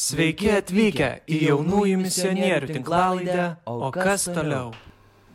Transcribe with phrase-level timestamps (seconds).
[0.00, 4.70] Sveiki atvykę į jaunųjų misionierių tinklalaidę, o kas toliau?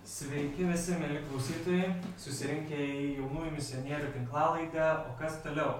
[0.09, 1.91] Sveiki visi, mėly klausytojai,
[2.23, 5.75] susirinkę į jaunųjų misionierių tinklalaidę, o kas toliau?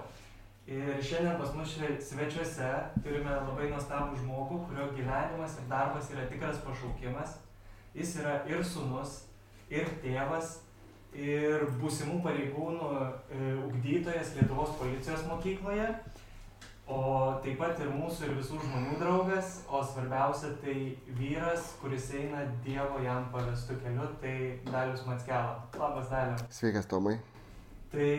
[0.70, 1.72] Ir šiandien pas mus
[2.06, 2.68] svečiuose
[3.02, 7.34] turime labai nuostabų žmogų, kurio gyvenimas ir darbas yra tikras pašaukimas.
[7.98, 9.16] Jis yra ir sunus,
[9.66, 10.60] ir tėvas,
[11.16, 15.90] ir būsimų pareigūnų e, ugdytojas Lietuvos policijos mokykloje,
[16.86, 16.98] o
[17.42, 20.76] taip pat ir mūsų ir visų žmonių draugas, o svarbiausia tai
[21.18, 24.36] vyras, kuris eina Dievo jam pavestų keliu, tai
[24.68, 25.56] Dalius Matskela.
[25.78, 26.38] Labas, Daliu.
[26.50, 27.16] Sveikas, Tomai.
[27.90, 28.10] Tai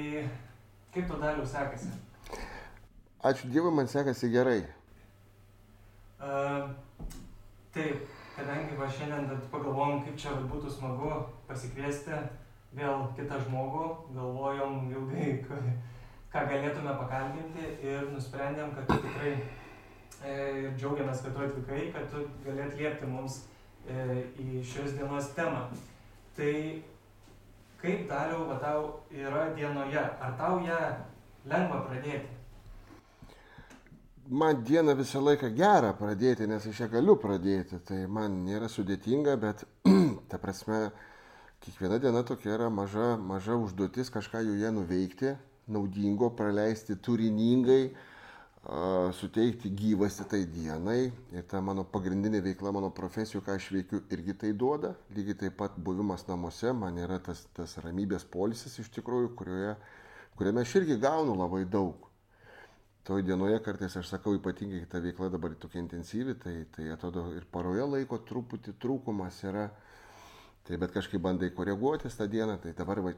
[0.94, 1.94] kaip tu Daliu sekasi?
[3.24, 4.60] Ačiū Dievui, man sekasi gerai.
[6.18, 6.68] Uh,
[7.74, 8.04] taip,
[8.36, 11.12] kadangi va šiandien pagalvojom, kaip čia būtų smagu
[11.48, 12.20] pasikviesti
[12.78, 15.38] vėl kitą žmogų, galvojom ilgai,
[16.34, 22.26] ką, galėtume pakalbinti ir nusprendėm, kad tu tikrai e, džiaugiamės, kad tu atvykai, kad tu
[22.46, 23.42] gali atliepti mums
[23.88, 25.68] e, į šios dienos temą.
[26.38, 26.54] Tai
[27.82, 30.82] kaip daliau, va tau yra dienoje, ar tau ją
[31.48, 32.36] lengva pradėti?
[34.28, 37.80] Man dieną visą laiką gera pradėti, nes aš ją galiu pradėti.
[37.88, 39.64] Tai man nėra sudėtinga, bet
[40.30, 40.90] ta prasme,
[41.64, 45.38] kiekviena diena tokia yra maža, maža užduotis kažką joje nuveikti,
[45.72, 47.92] naudingo, praleisti turiningai,
[49.14, 51.12] suteikti gyvasti tai dienai.
[51.32, 54.96] Ir ta mano pagrindinė veikla, mano profesijų, ką aš veikiu, irgi tai duoda.
[55.16, 59.78] Lygiai taip pat buvimas namuose man yra tas, tas ramybės polisis iš tikrųjų, kurioje,
[60.36, 62.04] kuriame aš irgi gaunu labai daug.
[63.08, 67.46] Toj dienoje kartais aš sakau, ypatingai ta veikla dabar tokia intensyvi, tai, tai atrodo ir
[67.48, 69.70] paroje laiko truputį trūkumas yra.
[70.68, 73.14] Tai bet kažkaip bandai koreguotis tą dieną, tai dabar va,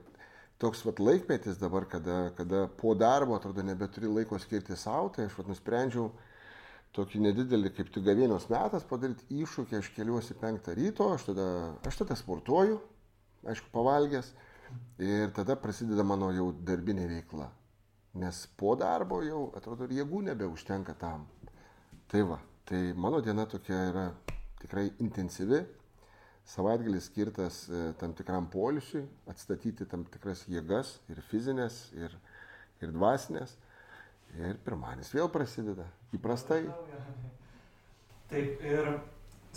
[0.59, 5.37] toks vat laikmetis dabar, kada, kada po darbo atrodo nebeturi laiko skirti savo, tai aš
[5.39, 6.09] vat nusprendžiau
[6.95, 11.47] tokį nedidelį kaip tik gavienos metas padaryti iššūkį, aš keliuosi penktą ryto, aš tada,
[11.87, 12.79] aš tada sportuoju,
[13.47, 14.33] aišku, pavalgęs
[15.05, 17.49] ir tada prasideda mano jau darbinė veikla.
[18.19, 21.27] Nes po darbo jau atrodo jėgų nebeužtenka tam.
[22.09, 24.05] Tai va, tai mano diena tokia yra
[24.59, 25.61] tikrai intensyvi.
[26.49, 32.15] Savaitgalis skirtas e, tam tikram polisiui, atstatyti tam tikras jėgas ir fizinės, ir,
[32.81, 33.53] ir dvasinės.
[34.37, 35.87] Ir pirmanis vėl prasideda.
[36.13, 36.63] Įprastai.
[38.29, 38.89] Taip, ir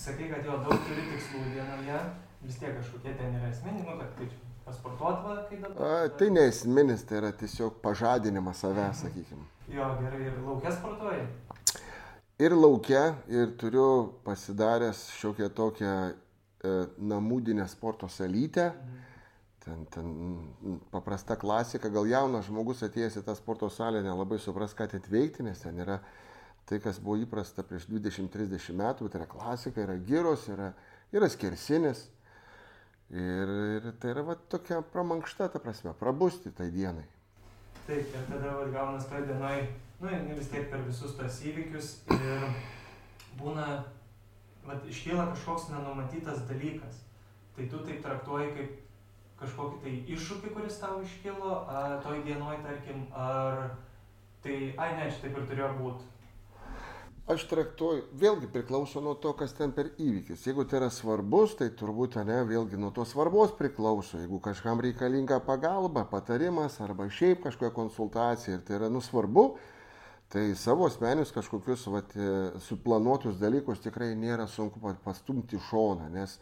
[0.00, 1.98] sakai, kad jo daug turi tikslų dienoje,
[2.44, 4.32] vis tiek kažkokie ten yra esminiai, nu, kad kaip
[4.64, 5.82] pasportuot va, kai dabar.
[5.84, 9.44] A, tai neesminis, tai yra tiesiog pažadinimas savęs, sakykime.
[9.72, 11.26] Jo, gerai, ir laukia sportuoji.
[12.42, 13.88] Ir laukia, ir turiu
[14.24, 15.96] pasidaręs šiokią tokią
[16.64, 18.72] e, namūdinę sporto salytę.
[19.62, 20.06] Ten, ten
[20.90, 25.44] paprasta klasika, gal jaunas žmogus atėjęs į tą sporto salę nelabai supras, ką ten veikti,
[25.46, 26.00] nes ten yra
[26.66, 30.72] tai, kas buvo įprasta prieš 20-30 metų, tai yra klasika, yra gyros, yra,
[31.14, 32.08] yra skersinis.
[33.12, 37.04] Ir, ir tai yra va, tokia pramankšta, ta prasme, prabusti tai dienai.
[37.84, 39.66] Taip, ir tada va, gaunas toj dienoj,
[40.00, 42.46] nu, vis tiek per visus tos įvykius ir
[43.40, 43.66] būna,
[44.92, 47.02] iškyla kažkoks nenumatytas dalykas.
[47.56, 48.78] Tai tu taip traktuoji kaip
[49.42, 53.74] kažkokį tai iššūkį, kuris tau iškilo, a, toj dienoj, tarkim, ar
[54.44, 56.08] tai, ai ne, čia taip ir turėjo būti.
[57.30, 60.42] Aš traktuoju, vėlgi priklauso nuo to, kas ten per įvykis.
[60.42, 64.18] Jeigu tai yra svarbus, tai turbūt ne, vėlgi nuo to svarbos priklauso.
[64.18, 69.46] Jeigu kažkam reikalinga pagalba, patarimas arba šiaip kažkokia konsultacija ir tai yra nusvarbu,
[70.32, 72.28] tai savo asmenius kažkokius vat, e,
[72.64, 76.38] suplanuotus dalykus tikrai nėra sunku pa- pastumti šoną, nes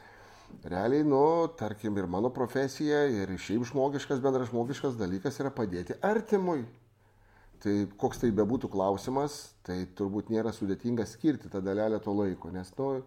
[0.62, 6.62] realiai, nu, tarkim, ir mano profesija, ir šiaip žmogiškas, bendražmogiškas dalykas yra padėti artimui.
[7.60, 12.70] Tai koks tai bebūtų klausimas, tai turbūt nėra sudėtinga skirti tą dalelę to laiko, nes,
[12.78, 13.02] nu,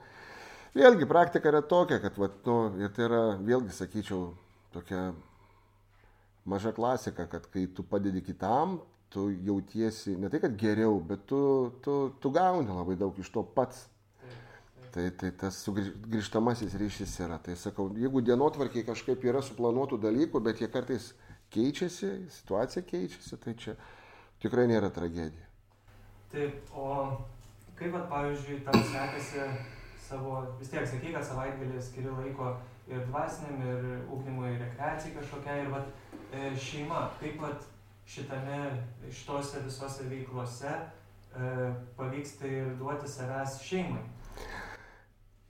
[0.76, 4.34] vėlgi praktika yra tokia, kad, vat, nu, ir tai yra, vėlgi sakyčiau,
[4.76, 5.14] tokia
[6.46, 8.82] maža klasika, kad kai tu padedi kitam,
[9.14, 11.40] tu jautiesi ne tai, kad geriau, bet tu,
[11.86, 13.88] tu, tu gauni labai daug iš to pats.
[14.94, 17.40] Tai, tai tas sugrįžtamasis ryšys yra.
[17.42, 21.08] Tai sakau, jeigu dienotvarkiai kažkaip yra suplanuotų dalykų, bet jie kartais
[21.54, 23.74] keičiasi, situacija keičiasi, tai čia
[24.44, 25.50] tikrai nėra tragedija.
[26.34, 26.90] Taip, o
[27.78, 29.48] kaip, vat, pavyzdžiui, tau sekasi
[30.06, 32.54] savo, vis tiek sakai, kad savaitgalį skiri laiko
[32.90, 35.90] ir dvasiniam, ir ūkdymui, ir rekreacijai kažkokiai, ir vat,
[36.30, 37.66] e, šeima, kaip vat,
[38.06, 38.60] šitame,
[39.12, 44.04] šitose visose veiklose e, pavyksta ir duoti savęs šeimai.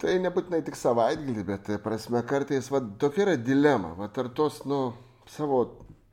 [0.04, 4.64] Tai nebūtinai tik savaitgalį, bet tai prasme kartais, va, tokia yra dilema, va, ar tos,
[4.68, 4.82] nu,
[5.32, 5.62] savo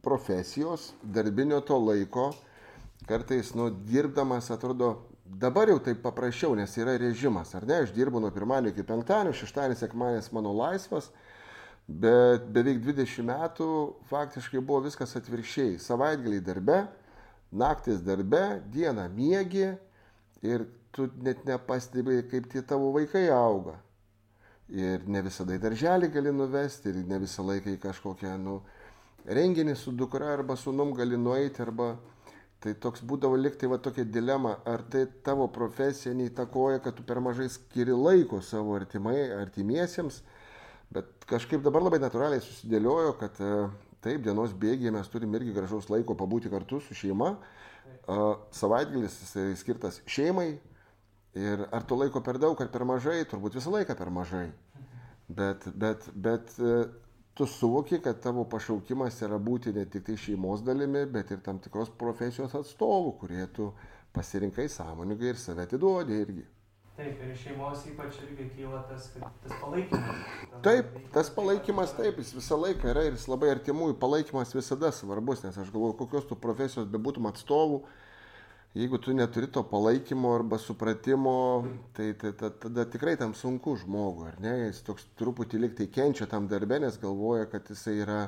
[0.04, 2.28] profesijos, darbinio to laiko,
[3.08, 4.92] kartais, nu, dirbdamas, atrodo,
[5.24, 9.34] dabar jau taip paprasčiau, nes yra režimas, ar ne, aš dirbu nuo pirmadienio iki penktadienio,
[9.40, 11.10] šeštadienis, sekmadienis mano laisvas,
[11.90, 13.68] bet beveik 20 metų
[14.10, 15.78] faktiškai buvo viskas atvirkščiai.
[15.82, 16.84] Savaitgaliai darbe,
[17.50, 19.66] naktis darbe, dieną miegi
[20.46, 23.76] ir tu net nepastebėjai, kaip tie tavo vaikai auga.
[24.70, 28.60] Ir ne visada į darželį gali nuvesti, ir ne visą laiką į kažkokią, nu,
[29.26, 31.96] renginį su dukra arba sunum gali nueiti, arba
[32.62, 37.18] tai toks būdavo liktai va tokia dilema, ar tai tavo profesija neįtakoja, kad tu per
[37.24, 40.20] mažai skiri laiko savo artimai, artimiesiems,
[40.94, 43.52] bet kažkaip dabar labai natūraliai susidėliojo, kad e,
[44.04, 47.34] taip, dienos bėgiai mes turim irgi gražaus laiko pabūti kartu su šeima,
[48.54, 50.54] savaitgalis jisai skirtas šeimai,
[51.34, 54.48] ir ar to laiko per daug ar per mažai, turbūt visą laiką per mažai.
[55.30, 56.88] Bet, bet, bet e,
[57.38, 61.60] tu suvoki, kad tavo pašaukimas yra būti ne tik tai šeimos dalimi, bet ir tam
[61.62, 63.70] tikros profesijos atstovų, kurie tu
[64.12, 66.46] pasirinkai sąmoningai ir save atiduodi irgi.
[66.98, 70.24] Taip, ir iš šeimos ypač irgi kyla tas, tas palaikymas.
[70.66, 75.44] Taip, tas palaikymas taip, jis visą laiką yra ir jis labai artimųjų palaikymas visada svarbus,
[75.46, 77.80] nes aš galvoju, kokios tu profesijos bebūtum atstovų,
[78.76, 81.38] jeigu tu neturi to palaikymo arba supratimo,
[81.96, 84.54] tai, tai, tai tada tikrai tam sunku žmogui, ar ne?
[84.66, 88.20] Jis toks truputį liktai kenčia tam darbę, nes galvoja, kad jisai yra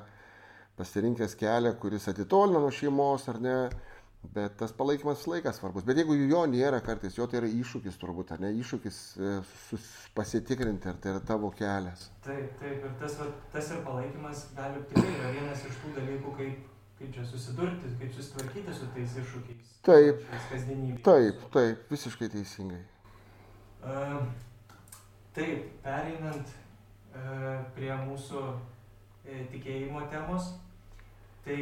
[0.78, 3.56] pasirinkęs kelią, kuris atitolina nuo šeimos, ar ne?
[4.22, 5.84] Bet tas palaikymas visą laiką svarbus.
[5.84, 8.52] Bet jeigu jo nėra kartais, jo tai yra iššūkis turbūt, ar ne?
[8.62, 9.32] Iššūkis e,
[10.14, 12.06] pasitikrinti, ar tai yra tavo kelias.
[12.22, 13.18] Taip, taip, ir tas,
[13.52, 16.70] tas ir palaikymas gali tikrai yra vienas iš tų dalykų, kaip
[17.02, 19.70] kaip čia susidurti, kaip susitvarkyti su tais iššūkiais.
[19.82, 20.20] Taip,
[21.02, 22.78] taip, taip, visiškai teisingai.
[23.82, 24.20] Uh,
[25.34, 26.52] taip, pereinant
[27.16, 30.52] uh, prie mūsų uh, tikėjimo temos,
[31.42, 31.58] tai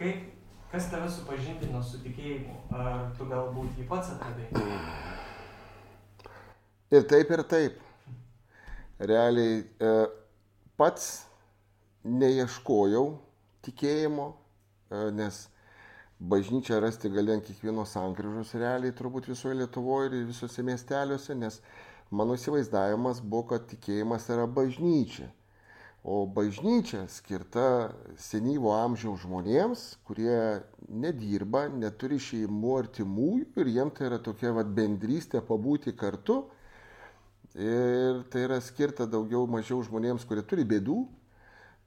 [0.00, 0.26] kaip,
[0.72, 2.56] kas tave supažindino su tikėjimu?
[2.74, 4.50] Ar tu galbūt jį pats atradai?
[6.90, 7.80] Ir taip, ir taip.
[9.00, 10.04] Realiai uh,
[10.76, 11.10] pats
[12.04, 13.06] neieškojau
[13.64, 14.30] tikėjimo,
[14.90, 15.36] E, nes
[16.20, 21.60] bažnyčią rasti gali ant kiekvienos sankryžos realiai turbūt visoje Lietuvoje ir visose miesteliuose, nes
[22.10, 25.28] mano įsivaizdavimas buvo, kad tikėjimas yra bažnyčia.
[26.02, 34.18] O bažnyčia skirta senyvo amžiaus žmonėms, kurie nedirba, neturi šeimų artimųjų ir jiems tai yra
[34.24, 36.46] tokia vat, bendrystė pabūti kartu.
[37.52, 41.02] Ir tai yra skirta daugiau mažiau žmonėms, kurie turi bėdų,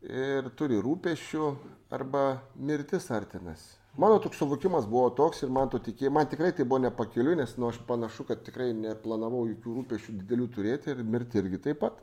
[0.04, 1.48] ir turi rūpešių
[1.94, 3.80] arba mirtis artinasi.
[3.98, 7.54] Mano toks suvokimas buvo toks ir man to tikėjai, man tikrai tai buvo nepakeliu, nes
[7.62, 12.02] nu, aš panašu, kad tikrai neplanavau jokių rūpešių didelių turėti ir mirti irgi taip pat.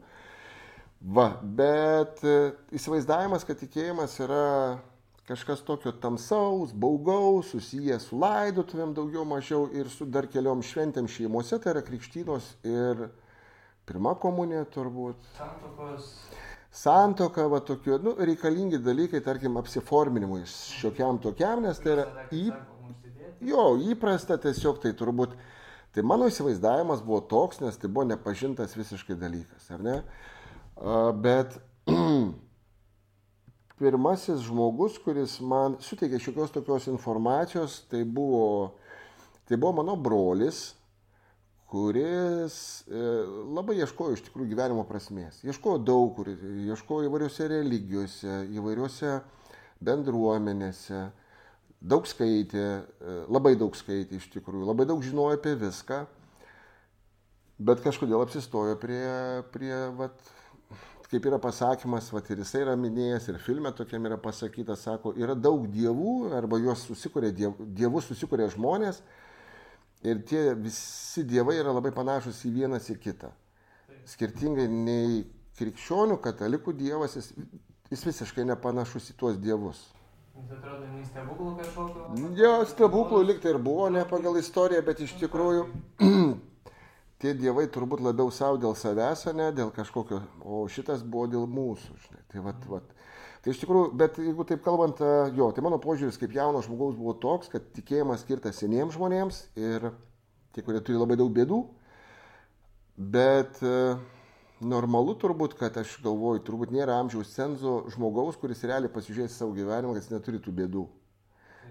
[1.01, 4.81] Va, bet e, įsivaizdavimas, kad tikėjimas yra
[5.31, 11.57] kažkas tokio tamsaus, baugaus, susijęs su laidotuvėm daugiau mažiau ir su dar keliom šventėm šeimose,
[11.63, 13.07] tai yra krikštynos ir
[13.89, 15.25] pirma komunija turbūt.
[15.39, 16.13] Santokos
[16.71, 22.45] santoka, va tokiu, nu, reikalingi dalykai, tarkim, apsiforminimui šiokiam tokiam, nes tai yra į,
[23.51, 25.35] jo, įprasta tiesiog tai turbūt.
[25.91, 29.97] Tai mano įsivaizdavimas buvo toks, nes tai buvo nepažintas visiškai dalykas, ar ne?
[31.25, 31.57] Bet
[33.81, 38.77] pirmasis žmogus, kuris man suteikė šiokios tokios informacijos, tai buvo,
[39.49, 40.75] tai buvo mano brolis,
[41.71, 43.01] kuris e,
[43.55, 45.39] labai ieškojo iš tikrųjų gyvenimo prasmės.
[45.47, 49.21] Ieškojo daug kur, ieškojo įvairiose religijose, įvairiose
[49.87, 51.05] bendruomenėse,
[51.81, 56.03] daug skaitė, e, labai daug skaitė iš tikrųjų, labai daug žinojo apie viską,
[57.61, 59.07] bet kažkodėl apsistojo prie,
[59.55, 60.33] prie vat,
[61.11, 65.35] kaip yra pasakymas, vat, ir jisai yra minėjęs, ir filme tokiam yra pasakyta, sako, yra
[65.35, 69.03] daug dievų, arba juos susikuria, diev, dievus susikuria žmonės,
[70.01, 73.29] Ir tie visi dievai yra labai panašus į vienas į kitą.
[74.09, 75.27] Skirtingai nei
[75.61, 77.29] krikščionių, katalikų dievas, jis,
[77.93, 79.83] jis visiškai nepanašus į tuos dievus.
[80.39, 82.31] Jis atrodo, nei stebuklų kažkokio.
[82.39, 85.67] Jo, stebuklų liktai ir buvo, ne pagal istoriją, bet iš tikrųjų
[87.21, 91.99] tie dievai turbūt labiau savo dėl savęs, ne dėl kažkokio, o šitas buvo dėl mūsų.
[92.07, 92.25] Žinai.
[92.33, 92.95] Tai vat, vat,
[93.41, 96.97] Tai iš tikrųjų, bet jeigu taip kalbant, e, jo, tai mano požiūris kaip jauno žmogaus
[96.99, 99.87] buvo toks, kad tikėjimas skirtas seniems žmonėms ir
[100.53, 101.61] tie, kurie turi labai daug bėdų.
[103.01, 103.97] Bet e,
[104.61, 109.97] normalu turbūt, kad aš galvoju, turbūt nėra amžiaus cenzo žmogaus, kuris realiai pasižiūrės savo gyvenimą,
[109.97, 110.85] kad jis neturi tų bėdų.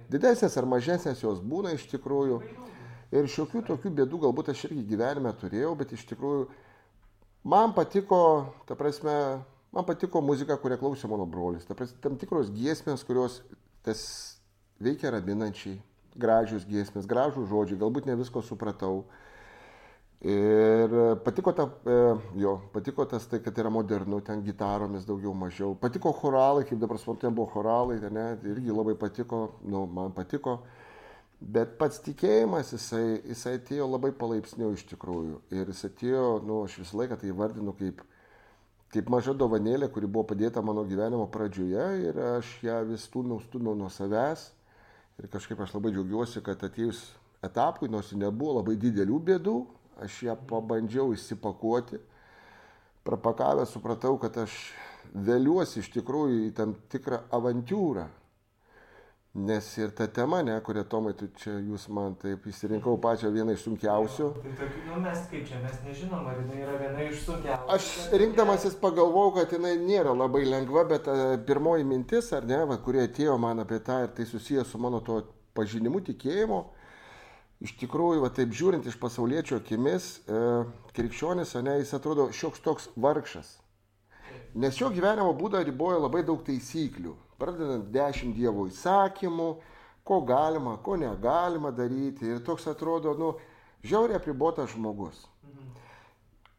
[0.10, 2.42] Didesnės ar mažesnės jos būna iš tikrųjų.
[3.16, 6.44] Ir šiokių tokių bėdų galbūt aš irgi gyvenime turėjau, bet iš tikrųjų
[7.50, 8.20] man patiko,
[8.70, 9.16] ta prasme,
[9.70, 11.68] Man patiko muzika, kurią klausė mano brolis.
[11.70, 13.44] Ta prasme, tam tikros giesmės, kurios
[13.86, 14.02] tas
[14.82, 15.78] veikia raminančiai.
[16.20, 19.06] gražios giesmės, gražų žodžiai, galbūt ne visko supratau.
[20.20, 22.00] Ir patiko, ta, e,
[22.42, 25.78] jo, patiko tas tai, kad yra modernu, ten gitaromis daugiau mažiau.
[25.80, 30.12] Patiko choralai, kaip dabar suprantu, ten buvo choralai, ten, ne, irgi labai patiko, nu, man
[30.18, 30.58] patiko.
[31.40, 35.38] Bet pats tikėjimas, jisai, jisai atėjo labai palaipsniui iš tikrųjų.
[35.56, 38.02] Ir jis atėjo, nu, aš visą laiką tai vardinu kaip,
[38.92, 43.78] kaip maža dovanėlė, kuri buvo padėta mano gyvenimo pradžioje ir aš ją vis stumiau, stumiau
[43.80, 44.50] nuo savęs.
[45.20, 47.06] Ir kažkaip aš labai džiaugiuosi, kad atėjus
[47.44, 49.58] etapui, nors nebuvo labai didelių bėdų,
[50.04, 52.04] aš ją pabandžiau įsipakuoti.
[53.08, 54.60] Prapakavęs supratau, kad aš
[55.16, 58.10] vėliuosi iš tikrųjų į tam tikrą avantūrą.
[59.36, 63.54] Nes ir ta tema, ne, kurią Tomai, tu čia jūs man taip įsirinkau pačią vieną
[63.54, 64.30] iš sunkiausių.
[64.42, 67.68] Tai tokių, nu mes kaip čia, mes nežinom, ar jinai yra viena iš sunkiausių.
[67.76, 67.90] Aš
[68.24, 73.06] rinkdamasis pagalvojau, kad jinai nėra labai lengva, bet a, pirmoji mintis, ar ne, va, kurie
[73.06, 75.22] atėjo man apie tą ir tai susijęs su mano to
[75.54, 76.60] pažinimu, tikėjimu,
[77.70, 80.44] iš tikrųjų, va, taip žiūrint iš pasaulietčio akimis, e,
[80.98, 83.60] krikščionis, ne, jis atrodo šioks toks vargšas.
[84.58, 87.14] Nes jo gyvenimo būdą riboja labai daug taisyklių.
[87.40, 89.50] Pradedant dešimt Dievo įsakymų,
[90.04, 92.28] ko galima, ko negalima daryti.
[92.28, 93.34] Ir toks atrodo, nu,
[93.86, 95.22] žiauriai apribotas žmogus.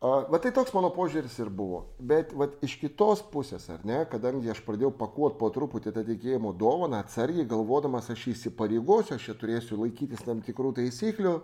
[0.00, 1.82] A, va tai toks mano požiūris ir buvo.
[2.00, 6.54] Bet va, iš kitos pusės, ar ne, kadangi aš pradėjau pakuoti po truputį tą tikėjimo
[6.56, 11.34] dovaną, atsargiai galvodamas, aš įsipareigosiu, aš čia turėsiu laikytis tam tikrų taisyklių,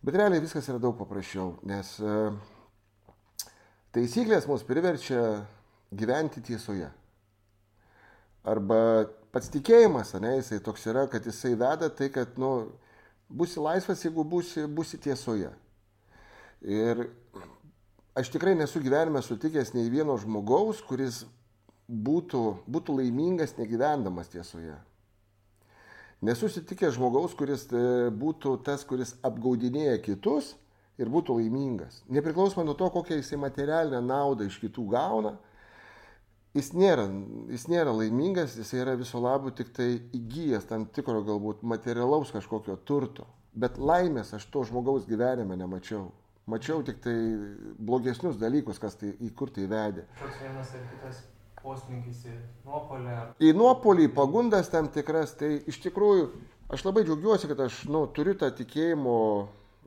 [0.00, 2.16] bet realiai viskas yra daug paprasčiau, nes e,
[3.98, 5.20] taisyklės mus priverčia
[5.92, 6.88] gyventi tiesoje.
[8.42, 12.72] Arba pats tikėjimas, ne, jisai toks yra, kad jisai veda tai, kad, nu,
[13.30, 15.52] būsi laisvas, jeigu būsi, būsi tiesoje.
[16.62, 17.06] Ir
[18.18, 21.22] aš tikrai nesu gyvenime sutikęs nei vieno žmogaus, kuris
[21.88, 24.74] būtų, būtų laimingas negyvendamas tiesoje.
[26.22, 30.52] Nesu sutikęs žmogaus, kuris e, būtų tas, kuris apgaudinėja kitus
[31.00, 32.02] ir būtų laimingas.
[32.12, 35.34] Nepriklausomai nuo to, kokią jisai materialinę naudą iš kitų gauna,
[36.56, 37.06] jis nėra,
[37.52, 42.76] jis nėra laimingas, jis yra viso labo tik tai įgyjęs tam tikro galbūt materialaus kažkokio
[42.88, 43.26] turto.
[43.52, 46.10] Bet laimės aš to žmogaus gyvenime nemačiau.
[46.48, 47.14] Mačiau tik tai
[47.78, 50.06] blogesnius dalykus, kas tai į kur tai vedė.
[50.18, 51.20] Toks vienas ar kitas
[51.62, 52.34] poslinkis į
[52.66, 53.18] nuopolę.
[53.38, 56.30] Į nuopolį, pagundas tam tikras, tai iš tikrųjų
[56.72, 59.16] aš labai džiaugiuosi, kad aš nu, turiu tą tikėjimo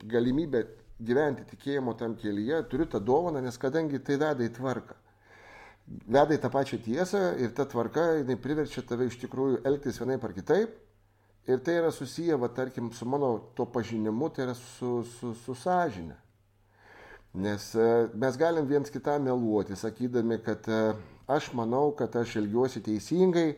[0.08, 0.64] galimybę
[0.96, 4.96] gyventi tikėjimo tam kelyje, turiu tą dovaną, nes kadangi tai veda į tvarką
[5.86, 10.24] veda į tą pačią tiesą ir ta tvarka, jinai priverčia tave iš tikrųjų elgtis vienaip
[10.26, 10.74] ar kitaip.
[11.46, 15.54] Ir tai yra susiję, va, tarkim, su mano to pažinimu, tai yra su, su, su
[15.54, 16.16] sąžinė.
[17.36, 17.86] Nes e,
[18.18, 20.80] mes galim viens kitą meluoti, sakydami, kad e,
[21.30, 23.50] aš manau, kad aš elgiuosi teisingai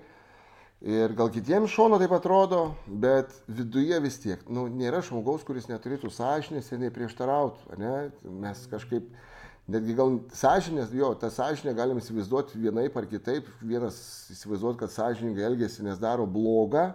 [0.85, 6.11] ir gal kitiems šono taip atrodo, bet viduje vis tiek, nu, nėra žmogaus, kuris neturėtų
[6.13, 7.79] sąžinės ir neprieštarautų.
[7.81, 7.95] Ne?
[8.43, 9.09] Mes kažkaip
[9.69, 13.49] Netgi gal sąžinės, jo, tą sąžinę galim įsivaizduoti vienaip ar kitaip.
[13.61, 13.99] Vienas
[14.33, 16.87] įsivaizduoti, kad sąžininkai elgesi, nes daro blogą,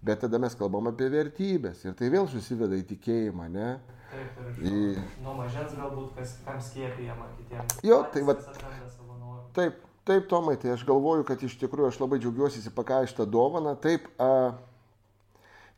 [0.00, 1.82] bet tada mes kalbam apie vertybės.
[1.84, 3.74] Ir tai vėl susiveda į tikėjimą, ne?
[4.12, 4.80] Taip, ir Į...
[5.24, 7.78] nuo mažens galbūt kas kam skiepijama kitiems.
[7.84, 9.44] Jo, tai norų.
[9.56, 13.72] Taip, taip, Tomai, tai aš galvoju, kad iš tikrųjų aš labai džiaugiuosi įsipakąję šitą dovaną.
[13.80, 14.52] Taip, a,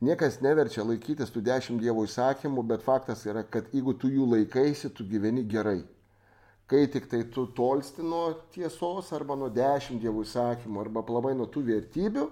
[0.02, 4.90] niekas neverčia laikytis tų dešimt Dievo įsakymų, bet faktas yra, kad jeigu tu jų laikaisi,
[4.94, 5.82] tu gyveni gerai.
[6.66, 11.44] Kai tik tai tu tolsti nuo tiesos arba nuo dešimt Dievo įsakymų arba plamai nuo
[11.44, 12.24] tų vertybių,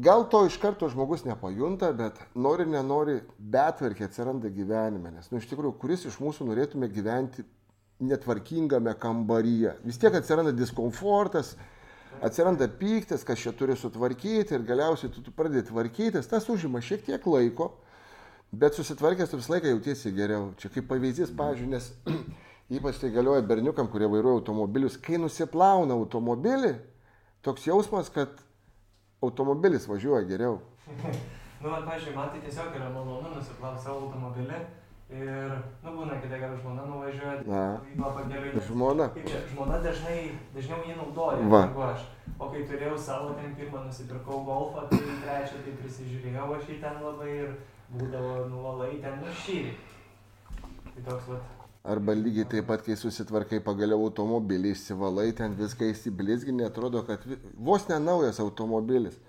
[0.00, 5.12] gal to iš karto žmogus nepajunta, bet nori, nenori, betvarkė atsiranda gyvenime.
[5.12, 7.44] Nes, nu, iš tikrųjų, kuris iš mūsų norėtume gyventi
[8.00, 9.76] netvarkingame kambaryje.
[9.84, 11.54] Vis tiek atsiranda diskomfortas,
[12.24, 17.04] atsiranda pyktis, kas čia turi sutvarkyti ir galiausiai tu, tu pradedi tvarkytis, tas užima šiek
[17.06, 17.74] tiek laiko,
[18.52, 20.50] bet susitvarkęs tu visą laiką jautiesi geriau.
[20.60, 21.92] Čia kaip pavyzdys, pavyzdžiui, nes
[22.70, 26.74] ypač tai galioja berniukam, kurie vairuoja automobilius, kai nusiplauna automobilį,
[27.46, 28.32] toks jausmas, kad
[29.22, 30.60] automobilis važiuoja geriau.
[31.56, 34.58] Nu, man, pažiūrėjau, man tai tiesiog yra malonu nusiplauti savo automobilį
[35.08, 37.62] ir, nu, būna, kai gera žmona nuvažiuoja, Na.
[37.88, 38.60] į pakeliui.
[38.66, 39.06] Žmona.
[39.14, 40.18] Kaip čia, žmona dažnai,
[40.52, 42.04] dažniau jį naudoja, negu aš.
[42.36, 47.00] O kai turėjau savo ten pirmą, nusipirkau golfą, tai trečią, tai prisižiūrėjau aš jį ten
[47.00, 47.56] labai ir
[47.96, 49.72] būdavo nuvalai ten nušyri.
[50.92, 51.55] Tai toks, vat,
[51.86, 57.22] Arba lygiai taip pat, kai susitvarkai pagaliau automobilį, išsivalai, ten viską įsiblizginė, atrodo, kad
[57.68, 59.20] vos ne naujas automobilis.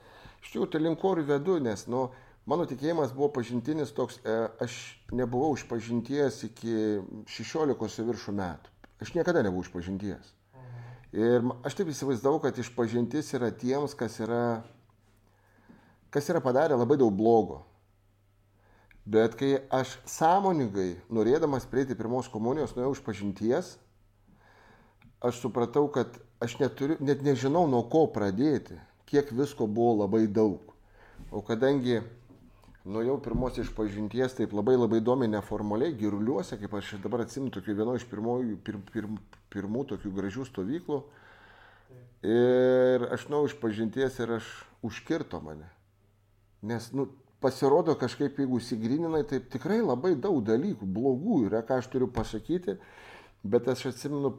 [0.41, 2.07] Iš tikrųjų, tai link ko ir vedu, nes, nu,
[2.49, 4.79] mano tikėjimas buvo pažintinis toks, e, aš
[5.13, 6.73] nebuvau išpažinties iki
[7.35, 8.73] 16 su viršų metų.
[9.05, 10.33] Aš niekada nebuvau išpažinties.
[11.13, 14.63] Ir ma- aš taip įsivaizdavau, kad išpažintis yra tiems, kas yra
[16.09, 17.63] kas yra padarę labai daug blogo.
[19.07, 23.69] Bet kai aš sąmoningai, norėdamas prieiti pirmos komunijos, nuėjau iš pažinties,
[25.23, 28.75] aš supratau, kad aš neturiu, net nežinau, nuo ko pradėti,
[29.07, 30.73] kiek visko buvo labai daug.
[31.31, 32.01] O kadangi
[32.87, 37.77] nuėjau pirmos iš pažinties, taip labai labai įdomiai neformaliai, giruliuose, kaip aš dabar atsimenu, tokiu
[37.77, 39.07] vienu iš pirmųjų, pir, pir,
[39.55, 40.99] pirmų tokių gražių stovyklų.
[42.27, 44.51] Ir aš nuėjau iš pažinties ir aš
[44.83, 45.71] užkirto mane.
[46.67, 47.07] Nes, nu,
[47.43, 52.77] pasirodo kažkaip, jeigu įsigrininai, tai tikrai labai daug dalykų, blogų yra, ką aš turiu pasakyti,
[53.45, 54.33] bet aš atsimenu,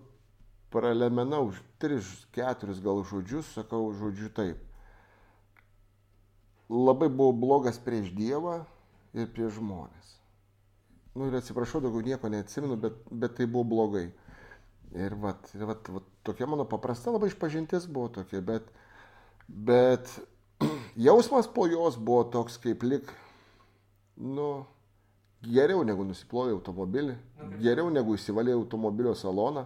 [0.73, 4.65] pralemenau tris, keturis gal žodžius, sakau žodžiu taip.
[6.69, 8.61] Labai buvau blogas prieš Dievą
[9.17, 10.17] ir prieš žmonės.
[11.17, 14.11] Nu ir atsiprašau, daugiau nieko neatsimenu, bet, bet tai buvo blogai.
[14.97, 18.69] Ir vat, ir vat, vat tokia mano paprasta labai išpažintis buvo tokia, bet,
[19.49, 20.13] bet
[20.99, 23.11] jausmas po jos buvo toks kaip lik,
[24.19, 24.67] nu,
[25.47, 27.17] geriau negu nusiplovė automobilį,
[27.63, 29.65] geriau negu įsivalė automobilio saloną,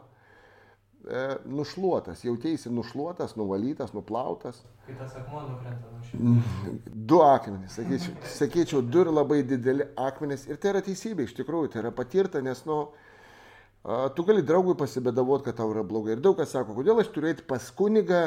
[1.09, 4.61] e, nušluotas, jautėsi nušluotas, nuvalytas, nuplautas.
[4.87, 6.77] Kai tas akmuo nukrenta nuo šimto.
[6.93, 10.45] Du akmenys, sakyčiau, sakyčiau, du ir labai dideli akmenys.
[10.51, 12.83] Ir tai yra teisybė, iš tikrųjų, tai yra patirta, nes, nu,
[14.17, 16.19] tu gali draugui pasibėdavot, kad tau yra blogai.
[16.19, 18.27] Ir daug kas sako, kodėl aš turiu eiti pas kunigą,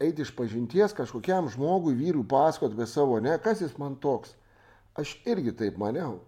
[0.00, 4.34] eiti iš pažinties kažkokiam žmogui, vyrui pasakot apie savo, ne, kas jis man toks.
[4.98, 6.20] Aš irgi taip maniau.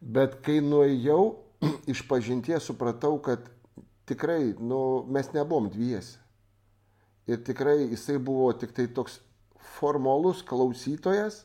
[0.00, 1.36] Bet kai nuėjau
[1.92, 3.46] iš pažinties, supratau, kad
[4.10, 6.18] tikrai, nu, mes nebuvom dviesi.
[7.30, 9.20] Ir tikrai jisai buvo tik tai toks
[9.78, 11.44] formalus klausytojas,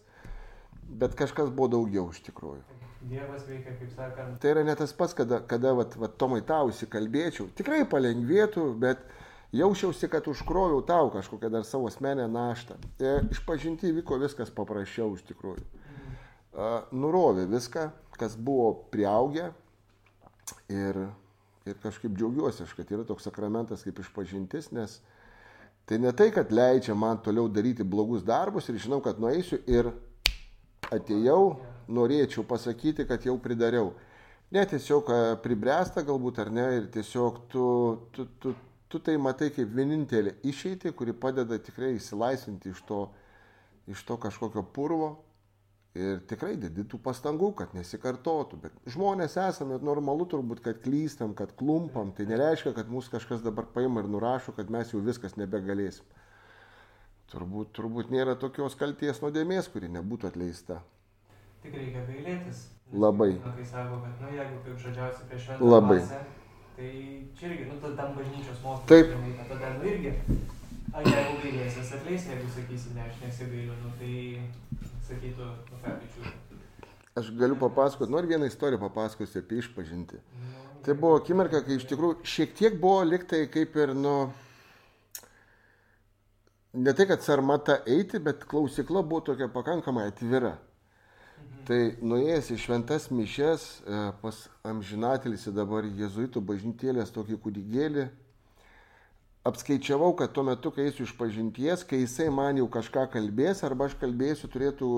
[0.88, 2.64] bet kažkas buvo daugiau iš tikrųjų.
[3.08, 6.72] Dievas veikia, kaip sakant, Tai yra ne tas pats, kada, kada vat, vat, Tomai tau
[6.74, 7.52] įsikalbėčiau.
[7.56, 9.06] Tikrai palengvėtų, bet
[9.52, 12.78] jausčiausi, kad užkroviau tau kažkokią dar savo asmenę naštą.
[13.00, 15.64] E, iš pažinti vyko viskas paprasčiau iš tikrųjų.
[15.64, 19.52] E, nurovė viską, kas buvo prieaugę
[20.72, 21.00] ir,
[21.68, 25.00] ir kažkaip džiaugiuosi, kad yra toks sakramentas kaip išpažintis, nes
[25.88, 29.94] tai ne tai, kad leidžia man toliau daryti blogus darbus ir žinau, kad nueisiu ir
[30.92, 33.94] atėjau, norėčiau pasakyti, kad jau pridariau.
[34.52, 37.66] Ne, tiesiog e, pribręsta galbūt ar ne ir tiesiog tu,
[38.16, 38.54] tu, tu,
[38.88, 43.08] tu tai matai kaip vienintelė išeitį, kuri padeda tikrai įsilaisvinti iš to,
[43.92, 45.10] iš to kažkokio purvo
[45.98, 48.60] ir tikrai dedi tų pastangų, kad nesikartotų.
[48.62, 53.68] Bet žmonės esame normalu turbūt, kad klystam, kad klumpam, tai nereiškia, kad mūsų kažkas dabar
[53.74, 56.06] paima ir nurašo, kad mes jau viskas nebegalėsim.
[57.32, 60.82] Turbūt, turbūt nėra tokios kalties nuodėmės, kuri nebūtų atleista.
[61.64, 62.68] tik reikia gailėtis.
[62.94, 63.34] Labai.
[63.44, 65.98] Nu, kai sako, kad, nu, jeigu kaip žodžiausi prieš šventą Labai.
[66.00, 66.20] dvasią,
[66.78, 66.92] tai
[67.38, 68.88] čia irgi, nu, tada tam bažnyčios mokymas.
[68.92, 69.08] Taip.
[69.50, 70.14] Tada, nu, irgi,
[70.94, 76.36] a, jeigu gailėsies, atleis, jeigu sakysi, ne, aš nesigailiu, nu, tai sakytų, nu, ką, bičiuli.
[77.18, 80.22] Aš galiu papasakoti, noriu vieną istoriją papasakosiu apie išpažinti.
[80.22, 84.14] Nu, Tai buvo akimirka, kai iš tikrųjų šiek tiek buvo liktai kaip ir, nu,
[86.78, 90.54] ne tai, kad sarmata eiti, bet klausykla buvo tokia pakankamai atvira.
[91.68, 98.06] Tai nuėjęs į šventas mišes e, pas amžinatelis dabar jėzuitų bažnytėlės tokį kūdikėlį,
[99.48, 103.90] apskaičiavau, kad tuo metu, kai eisiu iš pažinties, kai jisai man jau kažką kalbės arba
[103.90, 104.92] aš kalbėsiu, turėtų,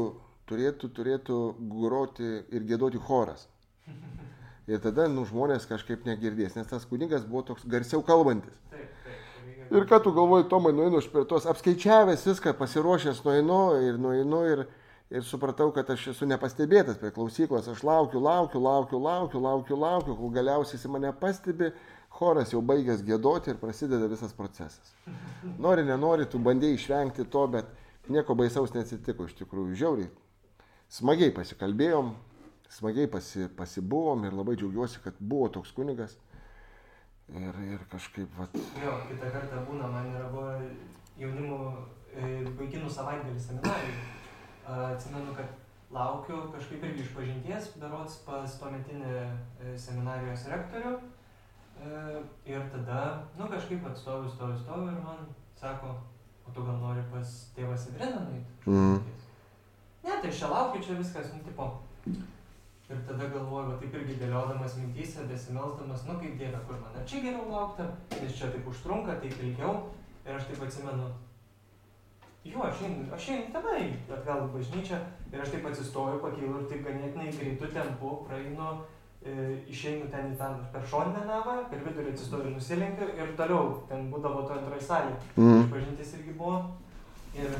[0.49, 1.39] turėtų, turėtų
[1.73, 3.47] groti ir gėdoti choras.
[4.69, 8.53] Ir tada, nu, žmonės kažkaip negirdės, nes tas kunigas buvo toks garsiau kalbantis.
[8.69, 9.15] Taip, taip.
[9.47, 13.97] reikia- Ir ką tu galvoji, Tomai, nueinu aš per tos, apskaičiavęs viską, pasiruošęs nueinu ir
[13.97, 14.67] nueinu ir, ir
[15.25, 20.33] supratau, kad aš esu nepastebėtas prie klausyklos, aš laukiu, laukiu, laukiu, laukiu, laukiu, laukiu, kol
[20.35, 21.71] galiausiai jis mane pastebi,
[22.13, 24.93] choras jau baigęs gėdoti ir prasideda visas procesas.
[25.57, 27.69] Nori, nenori, tu bandėjai išvengti to, bet
[28.09, 30.11] nieko baisaus neatsitiko iš tikrųjų, žiauriai.
[30.93, 32.13] Smagiai pasikalbėjom,
[32.73, 36.17] smagiai pasi, pasibuvom ir labai džiaugiuosi, kad buvo toks kunigas.
[37.29, 40.55] Ir, ir kažkaip, vat, Jo, kitą kartą būna, man yra buvo
[41.21, 41.59] jaunimų
[42.13, 44.18] e, vaikinų savaitgalį seminarijai.
[44.69, 45.45] Atsimenu, kad
[45.91, 50.93] laukiu kažkaip irgi iš pažinties, berots pas tuometinį e, seminarijos rektorių.
[50.99, 55.21] E, Ir tada, nu kažkaip atstoviu, stoviu, stoviu ir man
[55.59, 55.93] sako,
[56.45, 58.57] o tu gal nori pas tėvą Sidriną nueiti?
[58.65, 58.99] Mhm.
[60.03, 61.69] Ne, tai čia laukiu, čia viskas, nu tipo.
[62.89, 67.03] Ir tada galvoju, va taip irgi dėliodamas mintyse, besimelsdamas, nu kaip dieve, kur man, ar
[67.05, 67.85] čia geriau laukti,
[68.17, 69.75] nes čia taip užtrunka, taip ilgiau.
[70.25, 71.05] Ir aš taip atsimenu,
[72.45, 73.81] jo, aš einu, aš einu tenai,
[74.15, 74.99] atgal į bažnyčią.
[75.33, 78.69] Ir aš taip atsistoju, pakylu ir taip ganėtinai greitų tempų praeinu,
[79.21, 79.35] e,
[79.69, 84.09] išeinu ten į tą per šoninę navą, per vidurį atsistoju ir nusilenkiu ir toliau, ten
[84.13, 85.15] būdavo to antroji salė.
[85.35, 85.65] mm.
[85.65, 86.61] Išpažintis irgi buvo.
[87.37, 87.51] Ir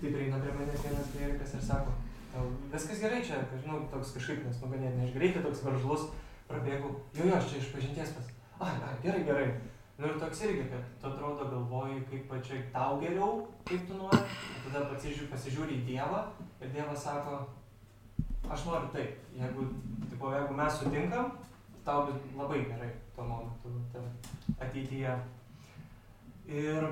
[0.00, 1.92] taip prieina prie manęs vienas klierikas ir sako,
[2.72, 6.06] viskas gerai čia, žinau, toks kažkaip, nes nu ganėtinai aš greitai toks veržlus
[6.48, 8.30] prabėgau, jo, jo, aš čia iš pažinties pas,
[8.64, 9.48] ai, ai, gerai, gerai.
[9.98, 14.20] Nu ir toks irgi, kad tu atrodo galvoji, kaip pačiai tau geriau, kaip tu nori,
[14.68, 16.20] tada pasižiūri, pasižiūri į Dievą
[16.62, 17.40] ir Dievas sako,
[18.46, 19.66] aš noriu taip, jeigu,
[20.04, 21.34] tipo, jeigu mes sutinkam,
[21.82, 24.06] tau bus labai gerai tuo momentu ta
[24.68, 25.18] ateityje.
[26.46, 26.90] Ir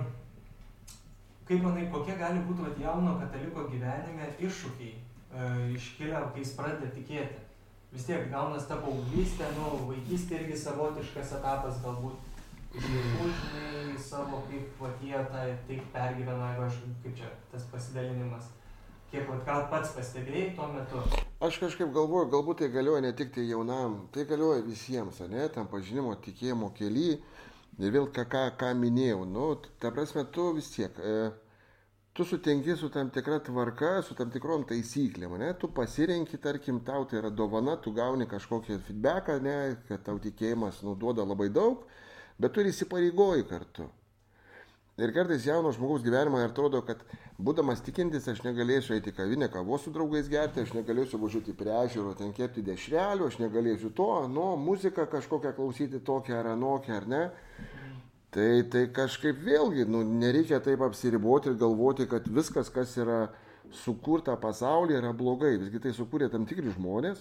[1.46, 6.90] kaip manai, kokie gali būti vat, jauno kataliko gyvenime iššūkiai e, iškilę, kai jis pradeda
[6.98, 7.44] tikėti?
[7.94, 12.25] Vis tiek gaunas ta paauglystė, nu, vaikystė irgi savotiškas etapas galbūt.
[12.76, 18.50] Žinai, savo kaip vat, jie tą taip pergyvena, jeigu aš kaip čia tas pasidalinimas.
[19.10, 21.00] Kiek vat, gal pats pastebėjai tuo metu?
[21.46, 25.70] Aš kažkaip galvoju, galbūt tai galioja ne tik tai jaunam, tai galioja visiems, ne, tam
[25.72, 27.16] pažinimo tikėjimo keli.
[27.80, 31.30] Ir vėl ką, ką, ką minėjau, nu, ta prasme, tu vis tiek, e,
[32.16, 37.04] tu sutinki su tam tikra tvarka, su tam tikrom taisyklėm, ne, tu pasirenki, tarkim, tau
[37.08, 39.58] tai yra dovana, tu gauni kažkokį feedbacką, ne,
[39.88, 41.84] kad tau tikėjimas nuduoda labai daug,
[42.40, 43.88] bet tu ir įsipareigoji kartu.
[44.96, 47.02] Ir kartais jauno žmogaus gyvenimą atrodo, kad
[47.36, 52.14] būdamas tikintis aš negalėsiu eiti kavinę kavos su draugais gerti, aš negalėsiu važiuoti prie ežero,
[52.16, 57.22] ten kepti dešrelių, aš negalėsiu to, nu, muziką kažkokią klausyti tokią ar anokią, ar ne.
[58.32, 63.26] Tai, tai kažkaip vėlgi, nu, nereikia taip apsiriboti ir galvoti, kad viskas, kas yra
[63.84, 65.58] sukurta pasaulyje, yra blogai.
[65.60, 67.20] Visgi tai sukūrė tam tikri žmonės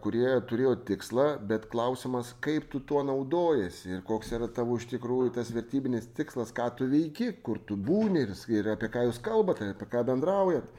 [0.00, 5.34] kurie turėjo tikslą, bet klausimas, kaip tu tuo naudojasi ir koks yra tavo iš tikrųjų
[5.36, 9.68] tas vertybinis tikslas, ką tu veiki, kur tu būni ir, ir apie ką jūs kalbate,
[9.74, 10.70] apie ką bendraujat.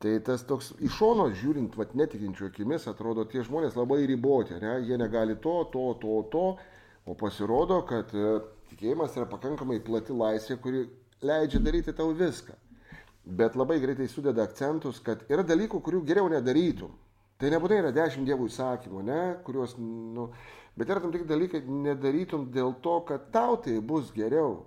[0.00, 4.78] Tai tas toks iš šono žiūrint, vat netikinčių akimis, atrodo, tie žmonės labai riboti, ne?
[4.88, 6.44] jie negali to, to, to, to,
[7.04, 8.36] o pasirodo, kad e,
[8.72, 10.84] tikėjimas yra pakankamai plati laisvė, kuri
[11.24, 12.56] leidžia daryti tau viską.
[13.26, 16.92] Bet labai greitai sudeda akcentus, kad yra dalykų, kurių geriau nedarytum.
[17.36, 20.30] Tai nebūtinai yra dešimt dievų įsakymų, ne, kuriuos, nu,
[20.76, 24.62] bet yra tam tikri dalykai, nedarytum dėl to, kad tau tai bus geriau.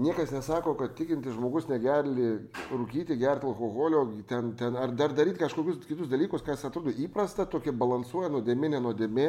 [0.00, 2.28] Niekas nesako, kad tikintis žmogus negali
[2.70, 7.74] rūkyti, gerti alkoholio, ten, ten, ar dar daryti kažkokius kitus dalykus, kas atrodo įprasta, tokie
[7.74, 9.24] balansuoja nuodėmė, nenuodėmė,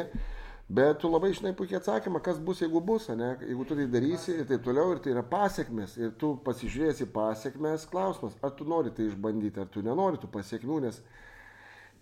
[0.72, 3.34] bet tu labai žinai puikiai atsakymą, kas bus, jeigu bus, ne?
[3.42, 7.84] jeigu tu tai darysi ir taip toliau, ir tai yra pasiekmes, ir tu pasižiūrėsi pasiekmes,
[7.90, 11.02] klausimas, ar tu nori tai išbandyti, ar tu nenori tų pasiekmių, nes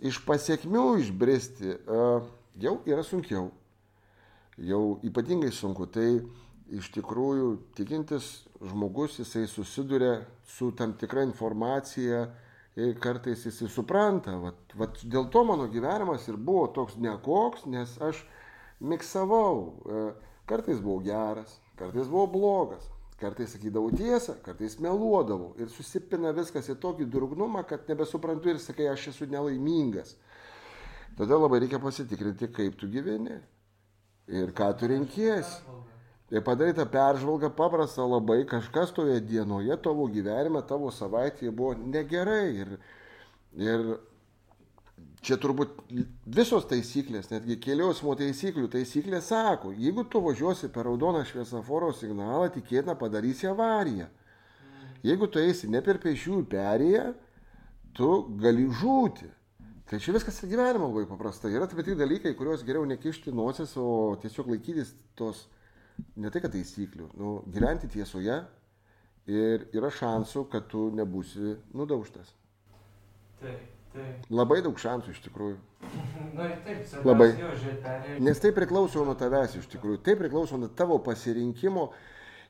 [0.01, 1.77] iš pasiekmių išbristi
[2.61, 3.51] jau yra sunkiau.
[4.61, 5.87] Jau ypatingai sunku.
[5.93, 6.07] Tai
[6.71, 8.29] iš tikrųjų tikintis
[8.61, 12.27] žmogus, jisai susiduria su tam tikra informacija
[12.79, 14.37] ir kartais jisai supranta.
[14.41, 18.23] Vat, vat dėl to mano gyvenimas ir buvo toks nekoks, nes aš
[18.81, 20.15] miksavau.
[20.51, 22.89] Kartais buvau geras, kartais buvau blogas.
[23.21, 28.87] Kartais sakydavau tiesą, kartais meluodavau ir susipina viskas į tokį durgnumą, kad nebesuprantu ir sakai,
[28.89, 30.15] aš esu nelaimingas.
[31.19, 33.37] Todėl labai reikia pasitikrinti, kaip tu gyveni
[34.31, 35.61] ir ką tu renkiesi.
[36.31, 42.45] Ir padaryta peržvalga paprasta labai, kažkas toje dienoje, tavo gyvenime, tavo savaitėje buvo negerai.
[42.63, 42.77] Ir,
[43.59, 43.87] ir
[45.25, 45.75] čia turbūt
[46.33, 52.49] visos taisyklės, netgi kelių eismo taisyklių taisyklės sako, jeigu tu važiuosi per raudoną šviesoforo signalą,
[52.55, 54.09] tikėtina padarysi avariją.
[55.05, 57.05] Jeigu tu eisi ne per pešiųjų perėją,
[57.97, 58.11] tu
[58.41, 59.29] gali žūti.
[59.91, 61.51] Tai čia viskas ir gyvenimo labai paprasta.
[61.51, 65.49] Yra tam tikri dalykai, kuriuos geriau nekišti nosis, o tiesiog laikytis tos,
[66.15, 68.39] ne tai kad taisyklių, nu, gyventi tiesoje
[69.31, 72.33] ir yra šansų, kad tu nebūsi nudaužtas.
[73.43, 73.80] Taip.
[73.91, 74.27] Taip.
[74.31, 75.57] Labai daug šansų iš tikrųjų.
[76.39, 77.33] Na, taip, Labai.
[78.23, 81.91] Nes tai priklauso nuo tavęs iš tikrųjų, tai priklauso nuo tavo pasirinkimo.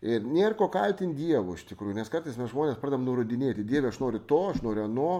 [0.00, 3.98] Ir nėra ko kaltinti Dievo iš tikrųjų, nes kartais mes žmonės pradam nurodinėti, Dieve, aš
[4.00, 5.10] noriu to, aš noriu ano,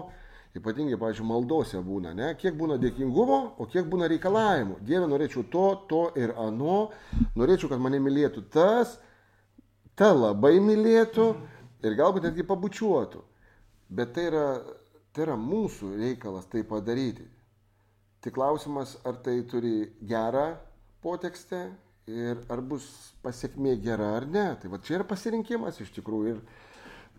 [0.57, 2.31] ypatingai, pavyzdžiui, maldose būna, ne?
[2.39, 4.79] kiek būna dėkingumo, o kiek būna reikalavimų.
[4.81, 6.79] Dieve, norėčiau to, to ir ano,
[7.37, 8.97] norėčiau, kad mane mylėtų tas,
[9.93, 11.29] ta labai mylėtų
[11.85, 13.21] ir galbūt netgi pabučiuotų.
[13.93, 14.45] Bet tai yra
[15.11, 17.25] Tai yra mūsų reikalas tai padaryti.
[18.23, 20.53] Tik klausimas, ar tai turi gerą
[21.03, 21.65] potekstę
[22.07, 22.85] ir ar bus
[23.25, 24.45] pasiekmė gera ar ne.
[24.61, 26.35] Tai va čia yra pasirinkimas iš tikrųjų.
[26.35, 26.41] Ir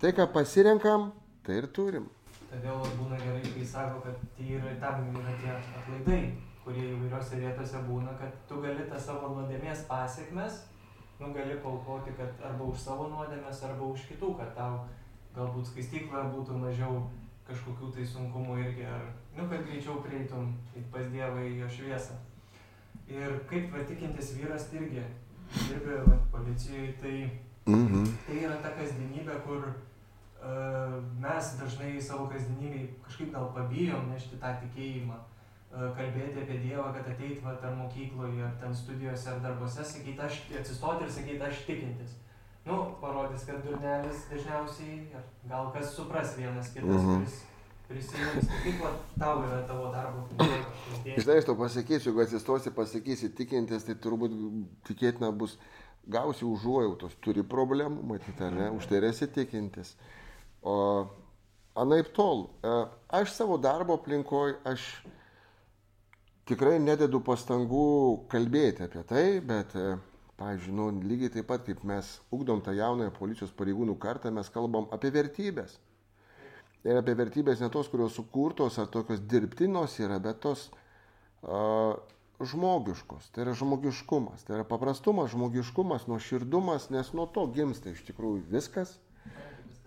[0.01, 1.11] tai, ką pasirenkam,
[1.45, 2.09] tai ir turim.
[2.53, 6.21] Todėl būna gerai, kai sako, kad tai yra tam yra tie atlaidai,
[6.65, 10.63] kurie įvairiose vietose būna, kad tu gali tą savo nuodėmės pasiekmes,
[11.21, 14.83] nu gali paukoti, kad arba už savo nuodėmės, arba už kitų, kad tau
[15.37, 17.01] galbūt skaistykloje būtų mažiau
[17.49, 20.53] kažkokių tai sunkumų irgi, ar, nu, kad greičiau prieitum
[20.93, 22.19] pas Dievą į jo šviesą.
[23.09, 25.03] Ir kaip va, tikintis vyras irgi
[25.53, 25.99] dirbi
[26.33, 27.17] policijoje, tai,
[27.67, 28.05] Mhm.
[28.27, 29.75] tai yra ta kasdienybė, kur
[31.23, 35.19] mes dažnai savo kasdienybėj kažkaip gal pabijom nešti tą tikėjimą,
[35.73, 40.19] e, kalbėti apie Dievą, kad ateit va, ar mokykloje, ar ten studijose, ar darbuose, sakyti,
[40.21, 42.17] aš atsistoti ir sakyti, aš tikintis.
[42.65, 47.25] Nu, parodys, kad durnelis dažniausiai, ar gal kas supras vienas kitas, mhm.
[47.25, 47.41] kuris
[47.93, 48.49] prisijungs.
[48.49, 51.17] Tai kaip va, tau yra tavo darbo aplinkoje?
[51.19, 54.37] Žinai, aš tau pasakysiu, jeigu atsistosi, pasakysi tikintis, tai turbūt
[54.89, 55.57] tikėtina bus
[56.13, 59.95] gausi užuojautos, turi problemų, matyti, ar ne, už tai esi tikintis.
[60.63, 60.77] O
[61.79, 62.77] anaip tol, e,
[63.19, 64.87] aš savo darbo aplinkoje, aš
[66.49, 67.85] tikrai nededu pastangų
[68.33, 69.95] kalbėti apie tai, bet, e,
[70.41, 74.89] pavyzdžiui, nu, lygiai taip pat kaip mes ugdom tą jaunąją policijos pareigūnų kartą, mes kalbam
[74.95, 75.77] apie vertybės.
[76.83, 80.67] Ir apie vertybės ne tos, kurios sukurtos ar tokios dirbtinos yra, bet tos
[81.47, 81.95] uh,
[82.43, 88.43] žmogiškos, tai yra žmogiškumas, tai yra paprastumas, žmogiškumas, nuoširdumas, nes nuo to gimsta iš tikrųjų
[88.51, 88.97] viskas.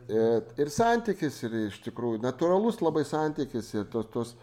[0.06, 4.36] Ir, ir santykis, ir iš tikrųjų natūralus labai santykis, ir tos, tos,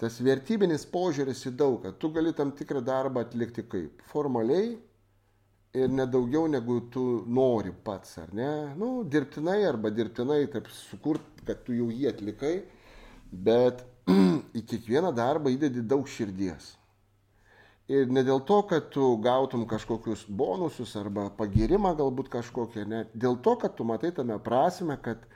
[0.00, 4.72] tas vertybinis požiūris į daug, kad tu gali tam tikrą darbą atlikti kaip formaliai
[5.74, 8.50] ir nedaugiau negu tu nori pats, ar ne?
[8.78, 12.54] Nu, dirbtinai arba dirbtinai taip sukurt, kad tu jau jį atlikai,
[13.48, 13.82] bet
[14.58, 16.74] į kiekvieną darbą įdedi daug širdies.
[17.90, 23.02] Ir ne dėl to, kad tu gautum kažkokius bonusus arba pagirimą galbūt kažkokią, ne.
[23.12, 25.26] Dėl to, kad tu matai tame prasme, kad,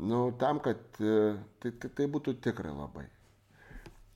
[0.00, 3.04] nu, tam, kad e, tai, tai, tai būtų tikrai labai.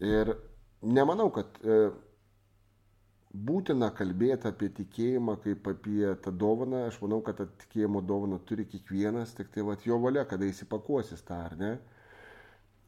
[0.00, 0.32] Ir
[0.80, 1.82] nemanau, kad e,
[3.30, 6.86] būtina kalbėti apie tikėjimą kaip apie tą dovaną.
[6.88, 11.22] Aš manau, kad tą tikėjimo dovaną turi kiekvienas, tik tai va jo valia, kada įsipakuosis
[11.26, 11.72] tą, ar ne.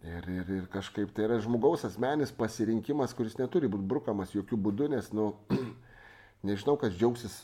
[0.02, 4.88] Ir, ir, ir kažkaip tai yra žmogaus asmenis pasirinkimas, kuris neturi būti brukamas jokių būdų,
[4.96, 5.28] nes, nu,
[6.48, 7.36] nežinau, kas džiaugsis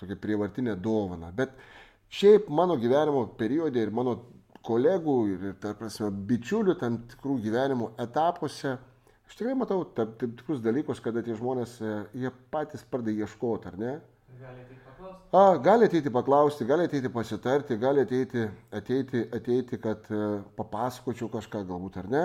[0.00, 1.28] tokia prievartinė dovana.
[1.36, 1.52] Bet
[2.08, 4.22] šiaip mano gyvenimo periode ir mano
[4.64, 8.78] kolegų ir, tarp prasme, bičiulių tam tikrų gyvenimo etapuose,
[9.30, 13.78] aš tikrai matau tam, tikrus dalykus, kada tie žmonės, e, jie patys pradeda ieškoti, ar
[13.78, 13.96] ne?
[14.40, 14.80] Gali tai
[15.32, 21.62] A, gali ateiti paklausti, gali ateiti pasitarti, gali ateiti, ateiti, ateiti kad uh, papasakočiau kažką
[21.68, 22.24] galbūt ar ne.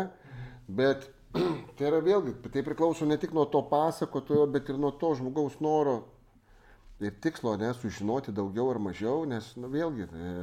[0.67, 1.05] Bet
[1.77, 5.59] tai yra vėlgi, tai priklauso ne tik nuo to pasakotojo, bet ir nuo to žmogaus
[5.61, 5.99] noro
[6.99, 10.33] ir tikslo, ne, sužinoti daugiau ar mažiau, nes, nu, vėlgi, tai,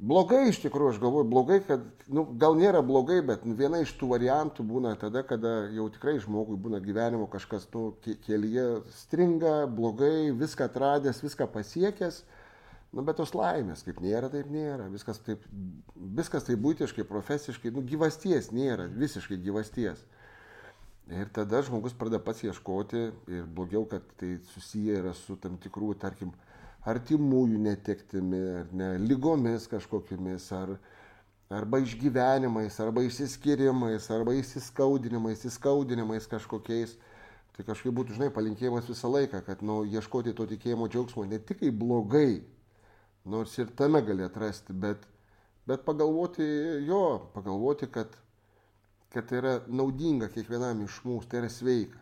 [0.00, 4.06] Blogai iš tikrųjų, aš galvoju, blogai, kad, nu, gal nėra blogai, bet viena iš tų
[4.14, 7.90] variantų būna tada, kada jau tikrai žmogui būna gyvenimo kažkas, nu,
[8.24, 8.64] kelyje
[8.96, 12.22] stringa, blogai, viską atradęs, viską pasiekęs,
[12.96, 15.44] nu, bet tos laimės, kaip nėra, taip nėra, viskas taip,
[16.16, 20.00] viskas taip būtiškai, profesiškai, nu, gyvasties nėra, visiškai gyvasties.
[21.12, 25.92] Ir tada žmogus pradeda pats ieškoti ir blogiau, kad tai susiję yra su tam tikrų,
[26.00, 26.32] tarkim,
[26.88, 30.74] artimųjų netektimi, ar ne, lygomis kažkokiamis, ar,
[31.52, 36.96] arba išgyvenimais, arba išsiskyrimais, arba įsiskaudinimais, įskaudinimais kažkokiais.
[37.56, 41.60] Tai kažkaip būtų, žinai, palinkėjimas visą laiką, kad, nu, ieškoti to tikėjimo džiaugsmo ne tik
[41.60, 42.40] kai blogai,
[43.28, 45.02] nors ir tame gali atrasti, bet,
[45.68, 46.46] bet pagalvoti
[46.86, 47.02] jo,
[47.34, 48.14] pagalvoti, kad,
[49.12, 52.00] kad tai yra naudinga kiekvienam iš mūsų, tai yra sveika.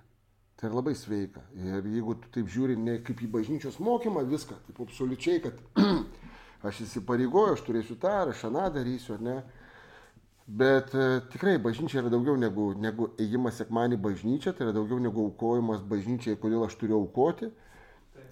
[0.59, 1.45] Tai yra labai sveika.
[1.55, 5.61] Ir jeigu tu taip žiūri ne kaip į bažnyčios mokymą, viską, taip absoliučiai, kad
[6.67, 9.37] aš įsipareigoju, aš turėsiu tą, ar aš aną darysiu, ar ne.
[10.49, 15.29] Bet e, tikrai bažnyčia yra daugiau negu, negu ėjimas sekmanį bažnyčią, tai yra daugiau negu
[15.29, 17.53] aukojimas bažnyčiai, kodėl aš turiu aukoti.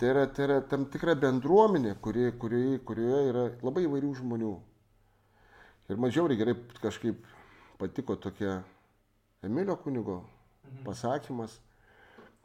[0.01, 4.51] Tai yra, tai yra tam tikra bendruomenė, kuri, kuri, kurioje yra labai įvairių žmonių.
[5.93, 7.23] Ir mažiau gerai kažkaip
[7.79, 8.65] patiko tokia
[9.47, 10.83] Emilio kunigo mhm.
[10.89, 11.61] pasakymas,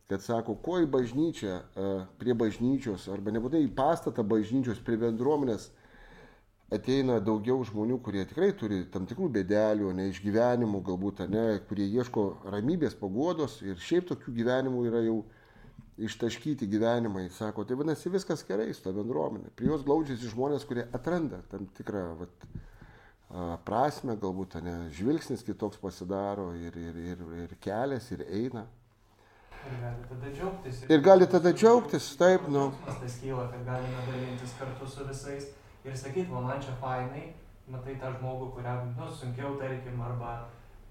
[0.09, 1.59] kad sako, ko į bažnyčią,
[2.19, 5.69] prie bažnyčios, arba nebūtinai į pastatą bažnyčios, prie bendruomenės
[6.71, 12.95] ateina daugiau žmonių, kurie tikrai turi tam tikrų bėdelių, neišgyvenimų galbūt, ne, kurie ieško ramybės,
[12.99, 15.19] paguodos ir šiaip tokių gyvenimų yra jau
[16.01, 17.27] ištaškyti gyvenimai.
[17.35, 19.51] Sako, tai vadinasi viskas gerai su ta bendruomenė.
[19.55, 22.47] Prie jos glaudžiasi žmonės, kurie atranda tam tikrą vat,
[23.67, 28.65] prasme, galbūt ne, žvilgsnis kitoks pasidaro ir, ir, ir, ir kelias, ir eina.
[29.69, 30.81] Ir gali tada džiaugtis.
[30.83, 32.69] Ir, ir gali tada džiaugtis, taip, nu.
[32.87, 35.51] Tas kyla, kad galime dalintis kartu su visais
[35.85, 37.27] ir sakyti, man čia fainai,
[37.71, 40.39] matai tą žmogų, kuriam, nu, sunkiau, tarkim, arba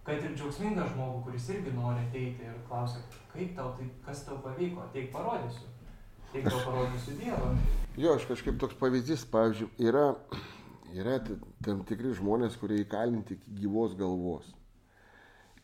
[0.07, 3.03] kad ir džiaugsmingą žmogų, kuris irgi nori ateiti ir klausia,
[3.35, 5.69] kaip tau, tai kas tau pavyko, teik parodysiu.
[6.33, 7.51] Teik tau parodysiu Dievą.
[8.01, 10.07] Jo, aš kažkaip toks pavyzdys, pavyzdžiui, yra,
[10.97, 11.19] yra
[11.67, 14.49] tam tikri žmonės, kurie įkalinti gyvos galvos.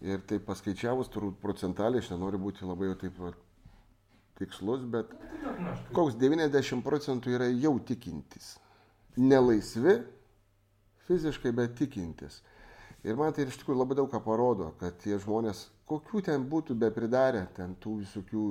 [0.05, 3.31] Ir tai paskaičiavus, turbūt procentaliai, aš nenoriu būti labai jau taip va,
[4.37, 5.15] tikslus, bet
[5.97, 8.57] koks 90 procentų yra jau tikintis.
[9.17, 9.97] Nelaisvi,
[11.09, 12.43] fiziškai, bet tikintis.
[13.07, 16.77] Ir man tai iš tikrųjų labai daug ką parodo, kad tie žmonės, kokių ten būtų
[16.77, 18.45] be pridarę, ten tų visokių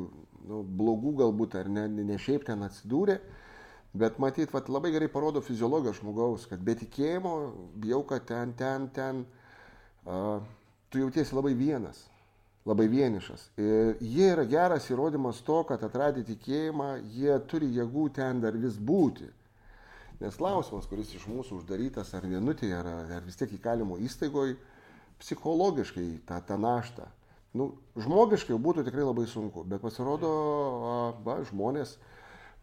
[0.49, 3.19] nu, blogų galbūt ar ne, ne šiaip ten atsidūrė,
[3.93, 7.33] bet matyt, vat, labai gerai parodo fiziologiją žmogaus, kad be tikėjimo,
[7.83, 9.25] bijau, kad ten, ten, ten,
[10.07, 10.39] uh,
[10.95, 12.05] tu jautiesi labai vienas,
[12.65, 13.49] labai vienišas.
[13.59, 18.79] Ir jie yra geras įrodymas to, kad atradę tikėjimą, jie turi jėgų ten dar vis
[18.79, 19.27] būti.
[20.21, 24.55] Nes klausimas, kuris iš mūsų uždarytas ar vienutėje, ar, ar vis tiek įkalimo įstaigoje,
[25.19, 27.09] psichologiškai tą, tą naštą.
[27.55, 30.31] Nu, žmogiškai būtų tikrai labai sunku, bet pasirodo,
[31.27, 31.97] va, žmonės,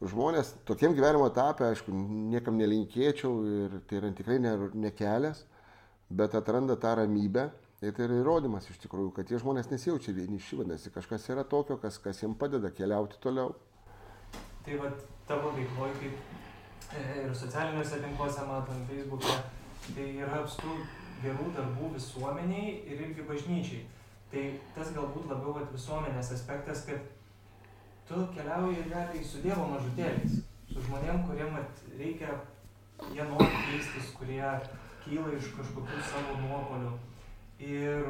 [0.00, 1.92] žmonės tokiem gyvenimo etapė, aišku,
[2.32, 5.44] niekam nelinkėčiau ir tai yra tikrai ne, ne kelias,
[6.12, 7.50] bet atranda tą ramybę.
[7.82, 11.74] Ir tai yra įrodymas iš tikrųjų, kad tie žmonės nesijaučia vieniši, vadinasi, kažkas yra tokio,
[11.82, 13.56] kas, kas jiems padeda keliauti toliau.
[14.62, 14.92] Tai va
[15.26, 19.34] tavo veikloje, kaip ir socialiniuose tinkluose matom, Facebook'e,
[19.96, 20.76] tai yra apstų
[21.24, 23.82] gerų darbų visuomeniai ir irgi bažnyčiai.
[24.30, 24.46] Tai
[24.78, 27.10] tas galbūt labiau vat, visuomenės aspektas, kad
[28.06, 30.38] tu keliauji realiai su Dievo mažutėliais,
[30.70, 31.58] su žmonėm, kuriem
[31.98, 32.38] reikia,
[33.10, 34.44] jie nori keistis, kurie
[35.02, 37.00] kyla iš kažkokių savo nuopolių.
[37.62, 38.06] Ir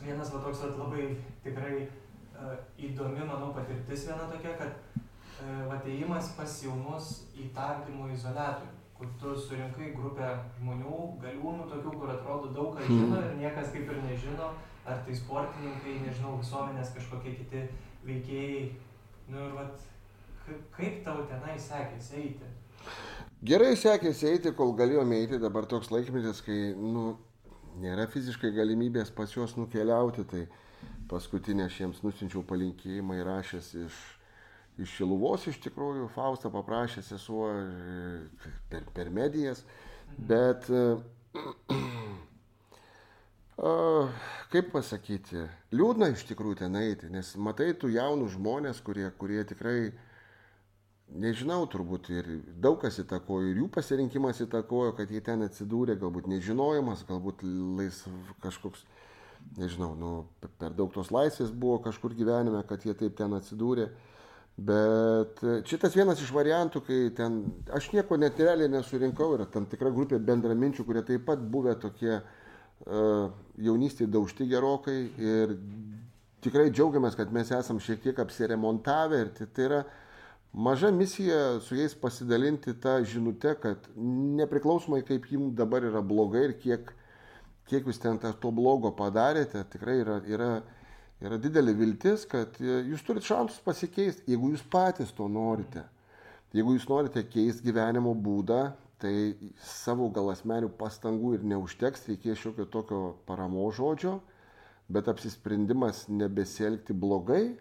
[0.00, 1.10] vienas va toks vat, labai
[1.44, 4.94] tikrai uh, įdomi, manau, patirtis viena tokia, kad
[5.74, 12.52] ateimas pas jaunus į tardymo izolatorių, kur tu surinkai grupę žmonių, galiūnų tokių, kur atrodo
[12.54, 14.52] daug ką žino ir niekas kaip ir nežino,
[14.86, 17.66] ar tai sportininkai, nežinau, visuomenės kažkokie kiti
[18.06, 18.64] veikėjai.
[19.32, 19.84] Nu ir vat,
[20.76, 22.50] kaip tau tenai sekėsi eiti?
[23.44, 27.14] Gerai sekėsi eiti, kol galėjome eiti, dabar toks laikmetis, kai nu,
[27.82, 30.44] nėra fiziškai galimybės pas juos nukeliauti, tai
[31.10, 34.02] paskutinę aš jiems nusinčiau palinkėjimą įrašęs iš
[34.82, 37.58] iš Šiluvos iš tikrųjų, Faustą paprašė sesuo e,
[38.70, 39.62] per, per medijas,
[40.18, 40.66] bet
[44.54, 49.92] kaip pasakyti, liūdna iš tikrųjų ten eiti, nes matai tų jaunų žmonės, kurie, kurie tikrai,
[51.12, 52.30] nežinau, turbūt ir
[52.62, 58.14] daug kas įtakojo, ir jų pasirinkimas įtakojo, kad jie ten atsidūrė, galbūt nežinojimas, galbūt laisv
[58.44, 58.86] kažkoks,
[59.58, 60.14] nežinau, nu,
[60.58, 63.90] per daug tos laisvės buvo kažkur gyvenime, kad jie taip ten atsidūrė.
[64.54, 67.40] Bet šitas vienas iš variantų, kai ten,
[67.74, 72.20] aš nieko net realiai nesurinkau, yra tam tikra grupė bendraminčių, kurie taip pat buvę tokie
[72.20, 75.56] uh, jaunystėje daužti gerokai ir
[76.44, 79.82] tikrai džiaugiamės, kad mes esam šiek tiek apsiremontavę ir tai, tai yra
[80.54, 83.90] maža misija su jais pasidalinti tą žinutę, kad
[84.38, 86.94] nepriklausomai kaip jums dabar yra blogai ir kiek,
[87.68, 90.50] kiek jūs ten to blogo padarėte, tikrai yra, yra
[91.24, 95.84] yra didelė viltis, kad e, jūs turite šansus pasikeisti, jeigu jūs patys to norite.
[96.54, 98.60] Jeigu jūs norite keisti gyvenimo būdą,
[99.02, 99.14] tai
[99.66, 104.18] savo gal asmenių pastangų ir neužteks, reikės šiokio tokio paramo žodžio,
[104.92, 107.56] bet apsisprendimas nebesielgti blogai,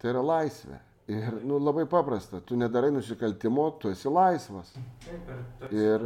[0.00, 0.80] tai yra laisvė.
[1.10, 4.70] Ir nu, labai paprasta, tu nedarai nusikaltimo, tu esi laisvas.
[5.70, 6.04] Ir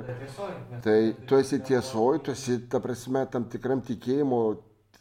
[0.82, 4.40] tai tu esi tiesoji, tu esi, ta prasme, tam tikram tikėjimo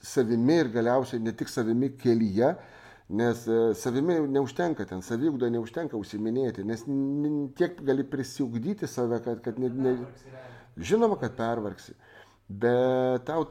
[0.03, 2.51] savimi ir galiausiai ne tik savimi kelyje,
[3.15, 6.83] nes e, savimi neužtenka ten, savigūda neužtenka užsiminėti, nes
[7.55, 9.95] tiek gali prisiugdyti save, kad, kad ne, ne,
[10.75, 11.95] žinoma, kad pervargsi,
[12.49, 13.47] bet tau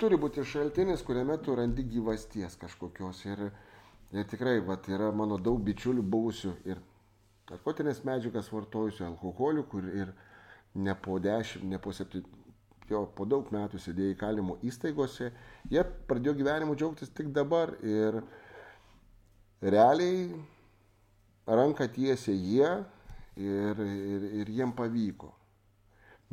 [0.00, 3.26] turi būti šaltinis, kuriame tu randi gyvasties kažkokios.
[3.28, 3.50] Ir,
[4.12, 6.80] ir tikrai, vat, yra mano daug bičiulių buvusių ir
[7.50, 10.12] narkotinės medžiagas vartojusių, alkoholių, kur ir
[10.74, 12.22] ne po 10, ne po 7,
[12.90, 15.30] jo po daug metų sėdėjo įkalimo įstaigose,
[15.70, 18.20] jie pradėjo gyvenimu džiaugtis tik dabar ir
[19.62, 20.26] realiai
[21.46, 22.72] ranką tiesė jie
[23.36, 25.32] ir, ir, ir jiem pavyko.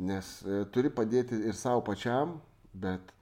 [0.00, 2.38] Nes e, turi padėti ir savo pačiam,
[2.72, 3.12] bet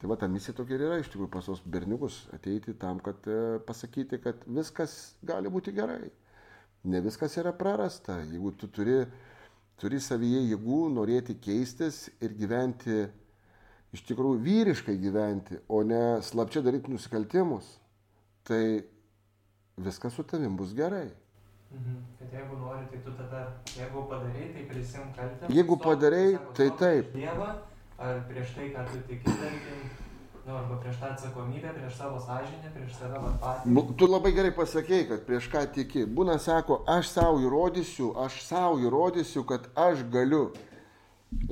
[0.00, 3.26] tai va ta misija tokia ir yra iš tikrųjų pas tos berniukus ateiti tam, kad
[3.28, 6.08] e, pasakyti, kad viskas gali būti gerai.
[6.88, 8.22] Ne viskas yra prarasta.
[8.24, 9.02] Jeigu tu turi
[9.80, 13.06] turi savyje jėgų norėti keistis ir gyventi,
[13.96, 17.78] iš tikrųjų vyriškai gyventi, o ne slapčia daryti nusikaltimus,
[18.44, 18.84] tai
[19.80, 21.08] viskas su tavim bus gerai.
[21.70, 21.98] Mhm.
[22.18, 23.42] Kad jeigu nori, tai tu tada,
[23.78, 25.50] jeigu padarai, tai prisim kaltę.
[25.54, 27.12] Jeigu padarai, tai taip.
[27.14, 27.52] Dievą,
[28.00, 29.90] ar prieš tai, ką tu tiki, tarkim,
[30.46, 33.74] Nu, arba prieš tą atsakomybę, prieš savo sąžinę, prieš save patį.
[34.00, 36.06] Tu labai gerai pasakėjai, kad prieš ką tiki.
[36.08, 40.48] Būna sako, aš savo įrodysiu, aš savo įrodysiu, kad aš galiu.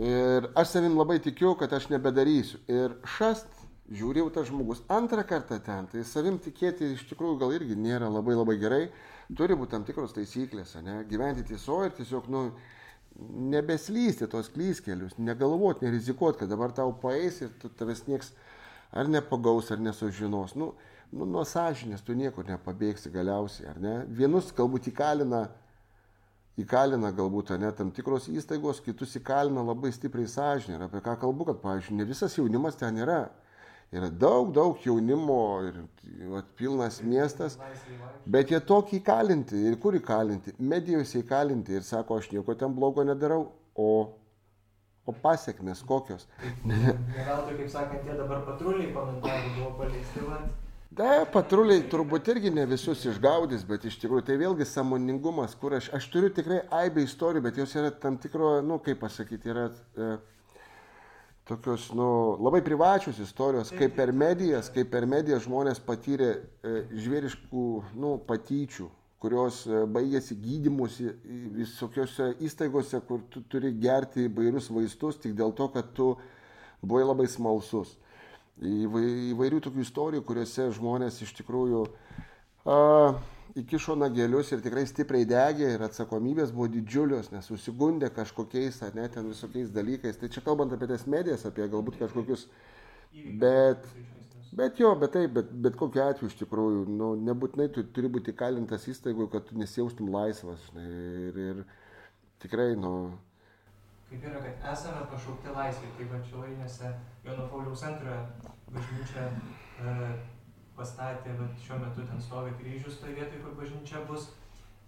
[0.01, 2.63] Ir aš savim labai tikiu, kad aš nebedarysiu.
[2.67, 3.47] Ir šast,
[3.93, 8.35] žiūrėjau tas žmogus antrą kartą ten, tai savim tikėti iš tikrųjų gal irgi nėra labai
[8.41, 8.83] labai gerai.
[9.37, 11.03] Turi būti tam tikros taisyklės, ne?
[11.07, 12.47] gyventi tiesoje ir tiesiog, nu,
[13.19, 18.31] nebeslysti tos klyskelius, negalvoti, nerizikuoti, kad dabar tau paeis ir tu tavęs nieks
[18.93, 20.55] ar nepagaus, ar nesužinos.
[20.59, 20.73] Nu,
[21.13, 23.95] nu, nuo sąžinės tu niekur nepabėgsi galiausiai, ar ne?
[24.21, 25.49] Vienus galbūt įkalina,
[26.63, 30.79] įkalina galbūt, ne, tam tikros įstaigos, kitus įkalina labai stipriai sąžinė.
[30.79, 33.25] Ir apie ką kalbu, kad, pavyzdžiui, ne visas jaunimas ten yra.
[33.89, 35.77] Yra daug, daug jaunimo ir
[36.29, 37.57] vat, pilnas miestas,
[38.29, 39.63] bet jie tokį įkalinti.
[39.71, 40.53] Ir kur įkalinti?
[40.61, 43.89] Medijose įkalinti ir sako, aš nieko ten blogo nedarau, o,
[45.09, 46.29] o pasiekmes kokios.
[46.69, 50.27] Ne veltui, kaip sakant, tie dabar patruliai komentarai buvo paleisti.
[50.99, 55.89] Da, patruliai turbūt irgi ne visus išgaudys, bet iš tikrųjų tai vėlgi samoningumas, kur aš,
[55.97, 60.17] aš turiu tikrai aibę istorijų, bet jos yra tam tikro, nu, kaip pasakyti, yra e,
[61.49, 66.73] tokios, nu, labai privačios istorijos, kaip per medijas, kaip per medijas žmonės patyrė e,
[67.05, 67.67] žvėriškų,
[67.99, 68.89] nu, patyčių,
[69.23, 71.09] kurios e, baigėsi gydimusi
[71.57, 76.13] visokiose įstaigose, kur tu turi gerti įvairius vaistus tik dėl to, kad tu
[76.83, 77.97] buvai labai smalsus.
[78.59, 81.85] Įvairių tokių istorijų, kuriuose žmonės iš tikrųjų
[82.67, 82.79] a,
[83.57, 89.15] įkišo nagelius ir tikrai stipriai degė ir atsakomybės buvo didžiulios, nes susigundė kažkokiais, ar net
[89.17, 90.21] ten visokiais dalykais.
[90.21, 92.47] Tai čia kalbant apie tas medijas, apie galbūt kažkokius,
[93.41, 93.89] bet,
[94.59, 98.37] bet jo, bet taip, bet, bet kokiu atveju iš tikrųjų, nu, nebūtinai tu turi būti
[98.37, 100.69] kalintas įstaigoje, kad tu nesijaustum laisvas.
[100.69, 100.89] Žinai,
[101.31, 101.65] ir, ir
[102.45, 102.95] tikrai, nu,
[104.09, 106.93] kaip yra, kad esame pašaukti laisvė, kaip atšilainėse
[107.27, 108.23] Jono Pauliaus antrojo
[108.73, 109.97] bažnyčia e,
[110.79, 114.31] pastatė, bet šiuo metu ten stovi kryžius toje vietoje, kur bažnyčia bus.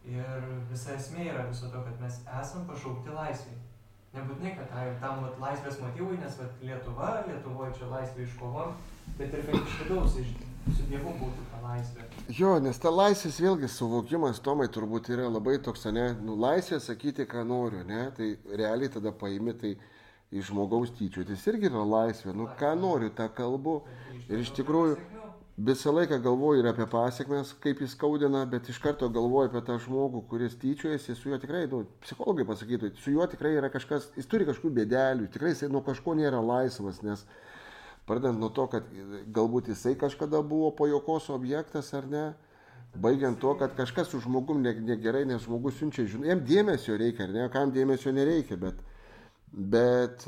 [0.08, 3.58] Ir visa esmė yra viso to, kad mes esame pašaukti laisvė.
[4.14, 8.72] Nebūtinai, kad tai, tam vat, laisvės motyvui, nes vat, Lietuva, Lietuvoje čia laisvė iškovom,
[9.20, 10.32] bet ir kad iš vidaus, iš,
[10.72, 12.08] su Dievu būtų ta laisvė.
[12.34, 17.28] Jo, nes ta laisvės vėlgi suvokimas, Tomai, turbūt yra labai toks, ne, nu, laisvė sakyti,
[17.30, 19.76] ką noriu, ne, tai realiai tada paimi, tai
[20.34, 23.80] iš žmogaus tyčiotis irgi yra laisvė, nu, ką noriu, tą kalbu.
[24.26, 24.98] Ir iš tikrųjų
[25.66, 29.76] visą laiką galvoju ir apie pasiekmes, kaip jis skaudina, bet iš karto galvoju apie tą
[29.84, 34.28] žmogų, kuris tyčiojasi, su juo tikrai, nu, psichologai pasakytų, su juo tikrai yra kažkas, jis
[34.30, 37.26] turi kažkokių bėdelių, tikrai jisai nuo kažko nėra laisvas, nes
[38.10, 38.86] Pradedant nuo to, kad
[39.30, 42.22] galbūt jisai kažkada buvo pajokos objektas ar ne,
[42.98, 47.36] baigiant to, kad kažkas su žmogum negerai, nes žmogus siunčia, žinai, jam dėmesio reikia, ar
[47.36, 48.80] ne, kam dėmesio nereikia, bet,
[49.50, 50.24] bet,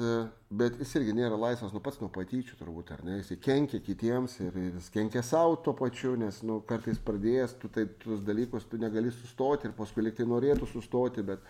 [0.50, 4.38] bet jis irgi nėra laisvas nu pats nuo patyčių turbūt, ar ne, jis kenkia kitiems
[4.42, 8.80] ir jis kenkia savo tuo pačiu, nes nu, kartais pradėjęs, tu tai tuos dalykus tu
[8.82, 11.44] negali sustoti ir paskui liktai norėtų sustoti, bet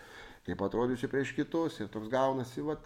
[0.45, 2.85] kaip atrodysi prieš kitus ir toks gaunasi, vat,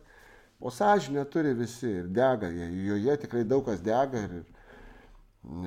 [0.60, 2.48] O sąžinę turi visi ir dega,
[2.86, 4.32] joje tikrai daug kas dega ir,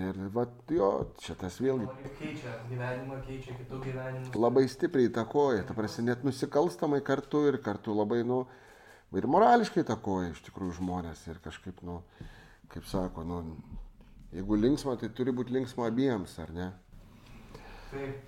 [0.03, 0.89] ir va, jo,
[1.23, 1.87] čia tas vėlgi.
[2.19, 4.33] Keičia gyvenimą, keičia kitų gyvenimą.
[4.35, 8.41] Labai stipriai įtakoja, ta prasme, net nusikalstamai kartu ir kartu labai, nu,
[9.19, 12.01] ir morališkai įtakoja iš tikrųjų žmonės ir kažkaip, nu,
[12.71, 13.41] kaip sako, nu,
[14.33, 16.69] jeigu linksma, tai turi būti linksma abiems, ar ne?
[17.91, 18.27] Taip.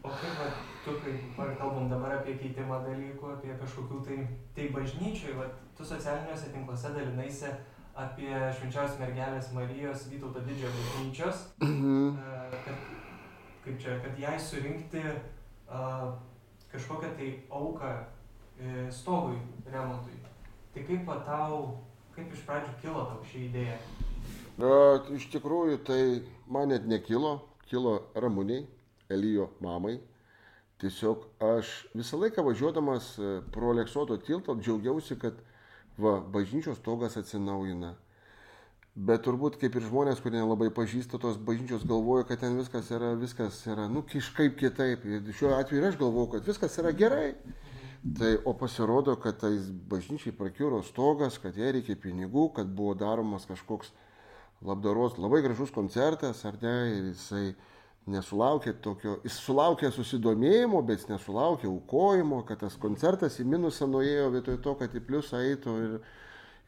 [0.00, 0.46] O kaip va,
[0.84, 1.12] tu, kai
[1.58, 4.20] kalbam dabar apie keitimą dalykų, apie kažkokių tai,
[4.56, 7.50] tai bažnyčiai, va, tu socialiniuose tinkluose dalinaisi
[8.00, 12.16] apie švenčiausios mergelės Marijos Vytauto didžiojo bažnyčios, Mhm.
[12.64, 12.86] kad,
[13.66, 15.02] kaip čia, kad jai surinkti
[15.68, 16.14] a,
[16.72, 17.90] kažkokią tai auką
[18.60, 20.16] e, stogui remontui.
[20.74, 21.62] Tai kaip va tau,
[22.14, 23.78] kaip iš pradžių kilo tau ši idėja?
[24.60, 24.74] Na,
[25.16, 26.02] iš tikrųjų, tai
[26.46, 27.40] man net nekilo,
[27.70, 28.66] kilo ramūniai,
[29.10, 29.96] Elijo mamai.
[30.80, 35.40] Tiesiog aš visą laiką važiuodamas e, pro Leksoto tiltą džiaugiausi, kad
[35.98, 37.96] va, bažnyčios stogas atsinaujina.
[38.94, 43.12] Bet turbūt kaip ir žmonės, kurie nelabai pažįsta tos bažnyčios, galvoja, kad ten viskas yra,
[43.18, 45.04] viskas yra, nu, kažkaip kitaip.
[45.04, 47.28] Ir šiuo atveju ir aš galvoju, kad viskas yra gerai.
[48.00, 53.44] Tai, o pasirodo, kad tais bažnyčiai prakiuro stogas, kad jai reikia pinigų, kad buvo daromas
[53.44, 53.90] kažkoks
[54.64, 57.50] labdaros, labai gražus koncertas, ar ne, ir jisai
[58.08, 64.32] nesulaukė tokio, jis sulaukė susidomėjimo, bet jis nesulaukė aukojimo, kad tas koncertas į minusą nuėjo
[64.32, 65.78] vietoj to, kad į pliusą eitų.
[65.84, 65.96] Ir,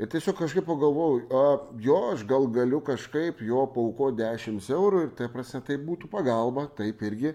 [0.04, 1.44] ir tiesiog kažkaip pagalvojau, a,
[1.80, 6.68] jo, aš gal galiu kažkaip jo pauko 10 eurų ir tai prasme tai būtų pagalba,
[6.76, 7.32] taip irgi.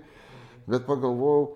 [0.70, 1.56] Bet pagalvojau,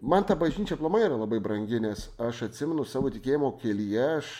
[0.00, 4.30] man ta bažnyčia plamai yra labai brangi, nes aš atsimenu savo tikėjimo kelyje, aš,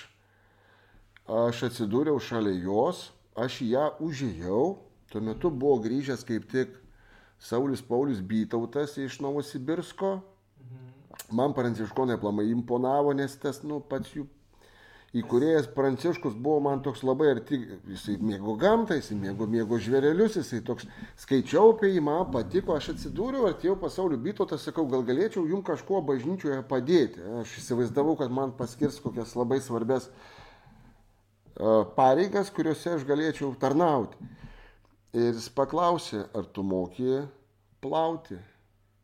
[1.28, 4.64] aš atsidūriau šalia jos, aš į ją užėjau,
[5.12, 6.76] tuo metu buvo grįžęs kaip tik
[7.40, 10.18] Saulis Paulius Bytautas iš Novosibirsko.
[11.32, 14.26] Man pranciškonai plamai imponavo, nes tas, nu, pats jų
[15.16, 17.58] įkūrėjas Pranciškus buvo man toks labai arti,
[17.90, 20.86] jisai mėgo gamtą, jisai mėgo, mėgo žvėrelius, jisai toks,
[21.18, 26.02] skaičiau apie jį, man patiko, aš atsidūriau, atėjau pasaulio bytotą, sakau, gal galėčiau jums kažkuo
[26.06, 27.24] bažnyčioje padėti.
[27.40, 34.30] Aš įsivaizdavau, kad man paskirs kokias labai svarbės uh, pareigas, kuriuose aš galėčiau tarnauti.
[35.10, 37.24] Ir jis paklausė, ar tu moki
[37.82, 38.38] plauti.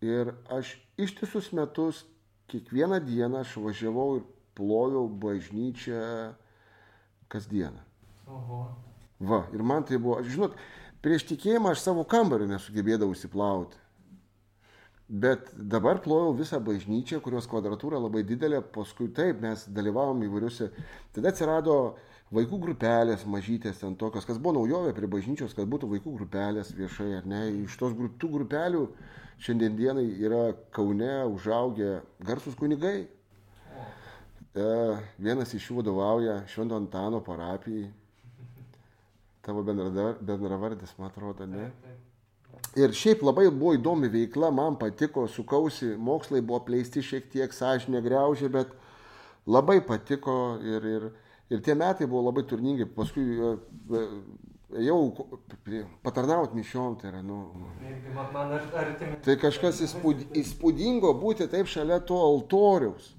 [0.07, 2.04] Ir aš ištisus metus,
[2.46, 4.26] kiekvieną dieną aš važiavau ir
[4.57, 6.34] ploviau bažnyčią
[7.32, 7.82] kasdieną.
[8.26, 8.66] Oho.
[9.20, 10.57] Va, ir man tai buvo, žinot,
[11.04, 13.78] prieš tikėjimą aš savo kambarį nesugebėdavau įsiplauti.
[15.07, 20.66] Bet dabar plojau visą bažnyčią, kurios kvadratūra labai didelė, paskui taip mes dalyvavom įvairiuose.
[21.14, 21.76] Tada atsirado
[22.34, 27.12] vaikų grupelės mažytės ten tokios, kas buvo naujovė prie bažnyčios, kad būtų vaikų grupelės viešai
[27.20, 27.44] ar ne.
[27.62, 28.82] Iš tos grup, tų grupelių
[29.46, 33.07] šiandien dienai yra Kaune užaugę garsus kunigai,
[35.20, 37.90] vienas iš jų vadovauja Švento Antano parapijai.
[39.44, 41.68] Tavo bendravardis, man atrodo, ne?
[42.76, 48.02] Ir šiaip labai buvo įdomi veikla, man patiko, sukausi, mokslai buvo pleisti šiek tiek, sąžinė
[48.04, 48.72] greužė, bet
[49.48, 51.07] labai patiko ir, ir,
[51.52, 52.88] ir tie metai buvo labai turningi.
[52.96, 53.52] Paskui e,
[53.96, 54.02] e,
[54.82, 54.98] ėjau
[55.64, 57.38] prie- patarnaut mišiom, tai yra, nu,
[58.82, 59.20] artimi.
[59.24, 63.14] Tai kažkas įspūd, įspūdingo būti taip šalia to altoriaus.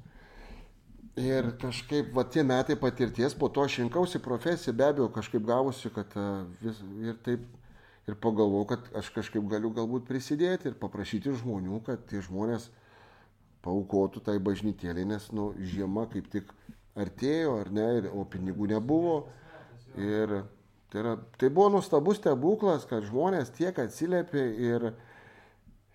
[1.17, 5.89] Ir kažkaip, va tie metai patirties, po to aš rinkausi profesiją, be abejo, kažkaip gavosi,
[5.89, 7.47] kad a, vis, ir taip,
[8.05, 12.69] ir pagalvojau, kad aš kažkaip galiu galbūt prisidėti ir paprašyti žmonių, kad tie žmonės
[13.65, 16.53] paukotų tai bažnytėlį, nes, nu, žiema kaip tik
[16.97, 19.17] artėjo, ar ne, ir, o pinigų nebuvo.
[19.97, 20.43] Ir
[20.91, 24.91] tai, yra, tai buvo nuostabus stebuklas, kad žmonės tiek atsiliepė ir,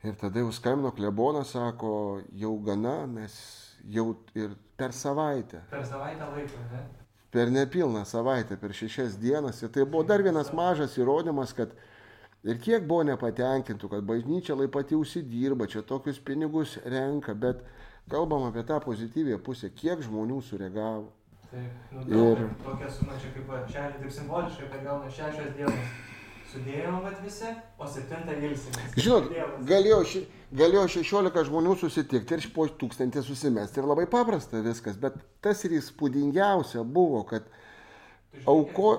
[0.03, 1.95] ir tada jau skambino klebonas, sako,
[2.35, 3.39] jau gana, mes
[3.87, 6.83] jau ir per savaitę, Per savaitę laiko, ne?
[7.33, 9.63] per nepilną savaitę, per šešias dienas.
[9.63, 11.71] Ir tai buvo dar vienas mažas įrodymas, kad
[12.45, 17.63] ir kiek buvo nepatenkintų, kad bažnyčia lai pati užsidirba, čia tokius pinigus renka, bet
[18.11, 21.07] kalbam apie tą pozityvę pusę, kiek žmonių sureagavo.
[21.53, 22.05] Taip, nu.
[22.33, 22.47] Ir-.
[22.67, 25.91] Tokia suma čia kaip šeši, taip simboliškai, kad gauna šešios dienos.
[26.53, 27.49] Sudėjom vat visi,
[27.81, 28.97] o septintą ilsimės.
[29.01, 29.63] Žinot, Dievas.
[29.71, 30.21] galėjo, ši,
[30.57, 35.79] galėjo 16 žmonių susitikti ir po tūkstantį susimesti ir labai paprasta viskas, bet tas ir
[35.79, 37.49] įspūdingiausia buvo, kad
[38.47, 38.99] auko-?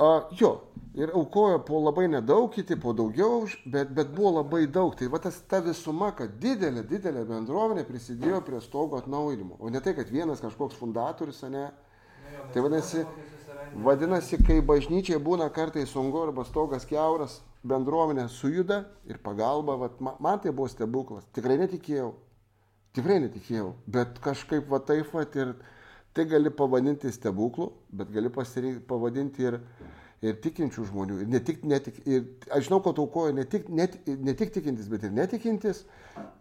[0.00, 0.54] A, jo,
[0.96, 4.94] ir aukojo po labai nedaug, kiti po daugiau, bet, bet buvo labai daug.
[4.96, 9.58] Tai va tas ta visuma, kad didelė, didelė bendruomenė prisidėjo prie stogo atnaujinimo.
[9.60, 11.68] O ne tai, kad vienas kažkoks fundatorius, ne.
[12.54, 13.04] Tai vadinasi-.
[13.74, 20.16] Vadinasi, kai bažnyčiai būna kartais sunku arba stogas keuras, bendruomenė sujuda ir pagalba, vat, ma-
[20.18, 21.24] man tai buvo stebuklas.
[21.36, 22.14] Tikrai netikėjau.
[22.96, 23.74] Tikrai netikėjau.
[23.86, 25.54] Bet kažkaip va taip vat ir
[26.12, 29.60] tai gali pavadinti stebuklu, bet gali pasirinkti, pavadinti ir,
[30.26, 31.20] ir tikinčių žmonių.
[31.22, 33.86] Ir ne tik, ne tik, ir aš žinau, kad aukojo ne tik, ne,
[34.18, 35.84] ne tik tikintis, bet ir netikintis,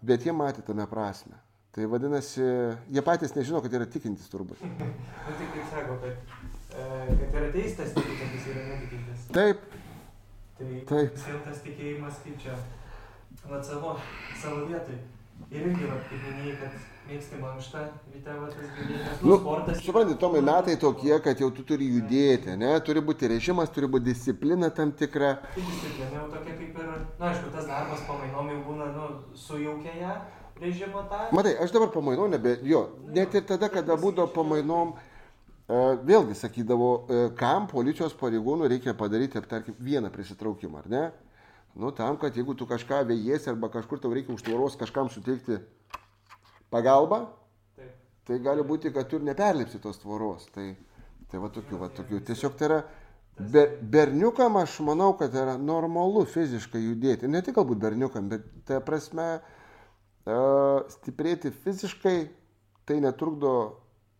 [0.01, 1.37] bet jie matė tame prasme.
[1.77, 2.41] Tai vadinasi,
[2.89, 4.57] jie patys nežino, kad yra tikintis turbūt.
[4.65, 6.48] Nu tik kaip sako, kad,
[7.19, 9.27] kad yra teistas tikintis ir netikintis.
[9.35, 9.69] Taip,
[10.59, 11.19] Tai Taip.
[11.45, 12.51] tas tikėjimas kaip čia,
[13.47, 13.93] vat savo,
[14.41, 14.97] savo vietoj.
[15.55, 16.73] Ir irgi, vat, kaip minėjai, kad
[17.07, 19.79] mėgsti mankštą, ryte va tas dalykas, nu, Nu, sportas.
[19.85, 22.73] Suprantate, Tomai, metai tokie, kad jau tu turi judėti, ne?
[22.83, 25.31] Turi būti režimas, turi būti disciplina tam tikra.
[25.45, 29.07] Tai disciplina jau tokia kaip ir, na aišku, tas darbas pamainom jau būna, nu,
[29.47, 30.17] sujaukia ją.
[31.31, 32.83] Matai, aš dabar pamainau, nebe, jo,
[33.15, 34.91] net ir tada, kada būdavo pamainom,
[35.69, 41.01] vėlgi sakydavo, e, kam policijos pareigūnų reikia padaryti, tarkim, vieną prisitraukimą, ar ne?
[41.77, 45.59] Nu, tam, kad jeigu tu kažką vėjėsi arba kažkur tau reikia už tvoros kažkam suteikti
[46.73, 47.27] pagalbą,
[47.77, 47.91] Taip.
[48.25, 50.47] tai gali būti, kad tu ir neperlipsi tos tvoros.
[50.55, 50.71] Tai,
[51.29, 52.23] tai va tokių, va tokių.
[52.25, 52.79] Tiesiog tai yra,
[53.37, 57.29] be, berniukam aš manau, kad yra normalu fiziškai judėti.
[57.29, 62.17] Ne tik galbūt berniukam, bet tai prasme uh, stiprėti fiziškai,
[62.89, 63.53] tai netrukdo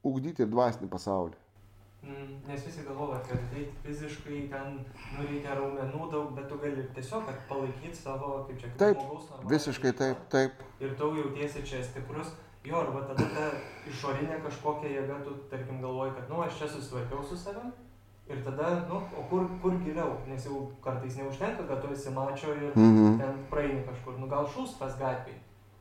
[0.03, 1.37] ugdyti ir dvasinį pasaulį.
[2.03, 4.77] Mm, Nes visi galvoja, kad tai fiziškai ten
[5.17, 9.49] nu, reikia raumenų daug, bet tu gali tiesiog palaikyti savo, kaip čia, kaip Taip, žmogaus
[9.51, 10.63] Visiškai taip, taip.
[10.79, 12.31] Ir tu jautiesi čia stiprus.
[12.63, 13.45] Jo, arba tada ta
[13.87, 17.71] išorinė kažkokia jėga, tu tarkim galvoji, kad, nu, aš čia susitvarkiau su savim.
[18.29, 20.11] Ir tada, nu, o kur, kur giliau?
[20.27, 23.17] Nes jau kartais neužtenka, kad tu esi mačio ir Mhm.
[23.19, 24.19] ten praeini kažkur.
[24.19, 25.39] Nu, gal šūstas gatvėje.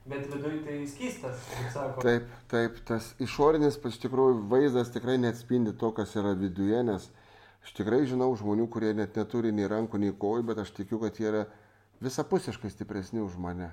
[0.09, 2.02] Bet viduj tai skystas, kaip sako.
[2.04, 7.11] Taip, taip, tas išorinis, iš tikrųjų, vaizdas tikrai neatspindi to, kas yra viduje, nes
[7.66, 11.20] aš tikrai žinau žmonių, kurie net neturi nei rankų, nei kojų, bet aš tikiu, kad
[11.20, 11.44] jie yra
[12.00, 13.68] visapusiškai stipresni už mane.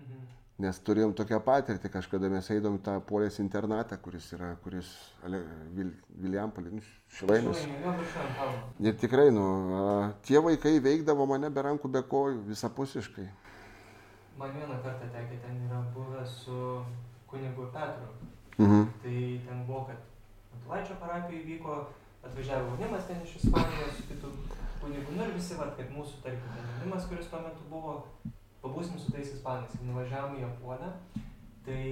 [0.00, 0.26] Mhm.
[0.66, 4.90] Nes turėjom tokią patirtį, kažkada mes eidom tą polės internatą, kuris yra, kuris
[5.22, 5.44] Ale,
[5.78, 8.62] Vil, Viliampolė, nu, viršuojant kalną.
[8.82, 9.46] Ir tikrai, nu,
[10.26, 13.30] tie vaikai veikdavo mane be rankų, be kojų, visapusiškai.
[14.38, 16.58] Man vieną kartą tekė ten yra buvę su
[17.26, 18.10] kunigu Petru.
[18.58, 18.84] Mhm.
[19.02, 19.16] Tai
[19.46, 19.96] ten buvo, kad
[20.52, 21.74] Matulaičio parapijoje vyko,
[22.22, 24.30] atvažiavo jaunimas ten iš Ispanijos su kitu
[24.80, 27.94] kunigu, nu ir visi, vat, kad mūsų, tarkim, jaunimas, kuris tuo metu buvo,
[28.62, 30.90] pabūsim su tais ispanais, ir nuvažiavom į Japonę,
[31.66, 31.84] tai,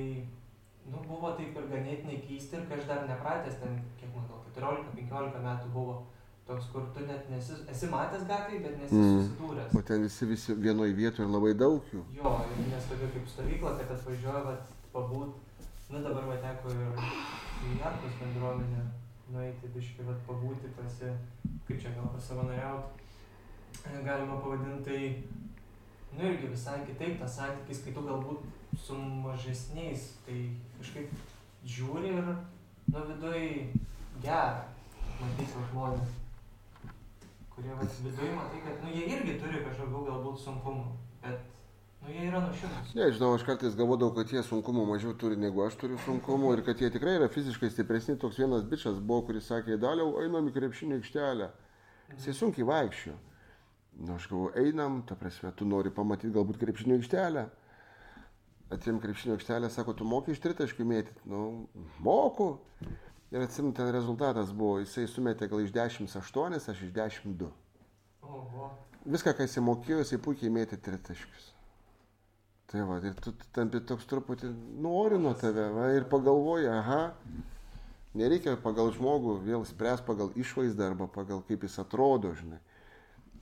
[0.86, 4.44] nu, buvo taip ir ganėtinai keisti ir kai aš dar nepratęs, ten, kiek man gal,
[4.54, 5.98] 14-15 metų buvo,
[6.46, 9.16] toks, kur tu net nesi, esi matęs gatvėje, bet nesi Mm.
[9.22, 9.74] susidūręs.
[9.78, 12.02] O ten visi, visi vienoje vietoje ir labai daug jų.
[12.14, 12.34] Jo,
[12.70, 15.32] nes tokia kaip stovykla, kad atvažiuoja, vat, pabūt,
[15.90, 17.00] nu dabar va teko ir
[17.66, 18.84] į Arkos bendruomenę
[19.32, 21.10] nueiti biškai, vat, pabūti, pasi,
[21.66, 23.02] kaip čia gal pasavanoriauti,
[24.04, 25.24] galima pavadinti, tai,
[26.16, 28.46] nu irgi visai kitaip tas santykis, kai tu galbūt
[28.78, 30.38] su mažesniais, tai
[30.78, 31.10] kažkaip
[31.66, 32.30] žiūri ir,
[32.92, 33.42] nu viduj
[34.22, 34.64] gera,
[35.20, 36.14] matyti žmonės,
[37.56, 40.88] kurie vat, viduj matai, kad, nu jie irgi turi kažkokių galbūt sunkumų,
[41.24, 41.44] bet
[42.06, 42.92] Nu, jie yra nuoširdus.
[42.94, 46.78] Nežinau, aš kartais galvodavau, kad jie sunkumų mažiau turi negu aš turiu sunkumų ir kad
[46.78, 48.14] jie tikrai yra fiziškai stipresni.
[48.22, 51.48] Toks vienas bičias buvo, kuris sakė, daliau, einam į krepšinio aikštelę.
[52.12, 53.16] Jisai sunkiai vaikščio.
[54.06, 57.46] Na, aš galvoju, einam, ta prasme, tu nori pamatyti galbūt krepšinio aikštelę.
[58.76, 61.26] Atėjom krepšinio aikštelę, sako, tu moki iš tritaškių mėtyti.
[61.32, 61.42] Nu,
[62.06, 62.52] moku.
[63.34, 67.48] Ir atsimenu, ten rezultatas buvo, jisai sumetė gal iš 10-8, aš iš 10-2.
[68.22, 68.70] Oho.
[69.06, 71.50] Viską, ką jisai mokėjo, jisai puikiai mėtė tritaškius.
[72.70, 74.50] Tai va, ir tu tampi toks truputį
[74.82, 77.02] nori nuo tave, va, ir pagalvoji, aha,
[78.18, 82.58] nereikia pagal žmogų vėl spręs pagal išvaizdą arba pagal kaip jis atrodo, žinai.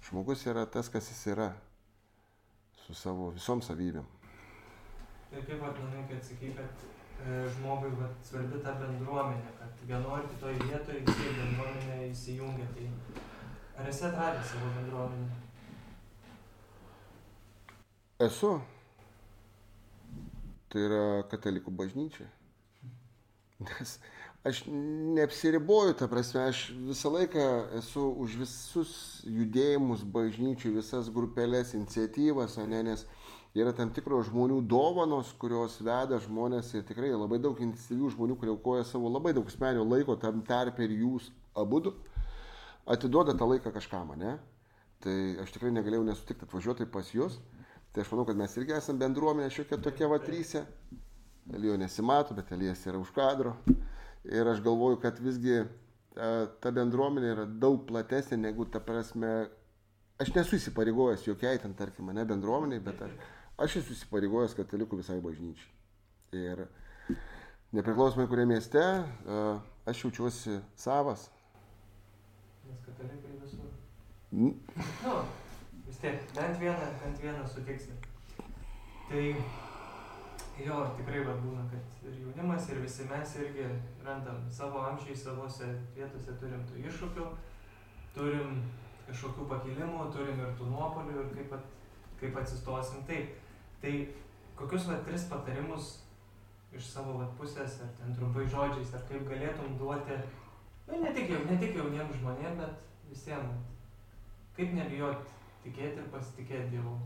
[0.09, 1.53] Žmogus yra tas, kas jis yra,
[2.85, 4.05] su savo visom savybėm.
[5.33, 6.85] Ir kaip pat manai, kad sakai, kad
[7.57, 12.69] žmogui vat, svarbi ta bendruomenė, kad vienoje ar kitoje vietoje visi į bendruomenę įsijungia.
[12.77, 12.87] Tai
[13.81, 15.41] ar esi atradęs savo bendruomenę?
[18.29, 18.53] Esu.
[20.71, 22.27] Tai yra katalikų bažnyčia.
[23.65, 23.99] Nes
[24.45, 27.45] aš neapsiriboju, ta prasme, aš visą laiką
[27.79, 28.95] esu už visus
[29.25, 33.07] judėjimus bažnyčių, visas grupelės, iniciatyvas, o ne, nes
[33.55, 38.55] yra tam tikros žmonių dovanos, kurios veda žmonės ir tikrai labai daug iniciatyvių žmonių, kurie
[38.55, 41.95] aukoja savo labai daug asmenio laiko, tam tarp ir jūs abudu,
[42.91, 44.37] atiduoda tą laiką kažkam, ne?
[45.05, 47.39] Tai aš tikrai negalėjau nesutikti atvažiuoti pas jūs.
[47.95, 50.65] Tai aš manau, kad mes irgi esame bendruomenė šiokia tokia va trysė.
[51.55, 53.53] Elijo nesimato, bet Elijas yra už kadro.
[54.25, 55.61] Ir aš galvoju, kad visgi
[56.17, 59.35] ta, ta bendruomenė yra daug platesnė negu ta prasme.
[60.19, 63.15] Aš nesu įsipareigojęs jokiai ten, tarkim, ne bendruomeniai, bet aš,
[63.59, 65.71] aš esu įsipareigojęs katalikų visai bažnyčiai.
[66.35, 66.65] Ir
[67.77, 69.41] nepriklausomai kurie mieste, a,
[69.91, 71.29] aš jaučiuosi savas.
[72.67, 73.71] Nes katalikai visur.
[74.33, 74.57] N-
[75.05, 75.15] Nu,
[75.87, 77.93] vis tiek, bent vieną, bent vieną sutiksi.
[79.09, 79.23] Tai
[80.65, 83.67] jo, tikrai va būna, kad ir jaunimas, ir visi mes irgi
[84.07, 87.27] randam savo amžiai, savose vietose turim tų iššūkių,
[88.17, 88.63] turim
[89.07, 91.67] kažkokių pakilimų, turim ir tų nuopolių ir kaip, at,
[92.23, 93.03] kaip atsistosim.
[93.11, 93.35] Taip,
[93.85, 93.95] tai
[94.57, 95.99] kokius va tris patarimus
[96.75, 100.17] iš savo va pusės, ar ten trumpai žodžiais, ar kaip galėtum duoti,
[100.89, 103.61] nu, ne tik, jau, ne tik jauniems žmonėms, bet visiems.
[104.57, 105.21] Kaip nebijot
[105.65, 106.97] tikėti ir pasitikėti Dievu?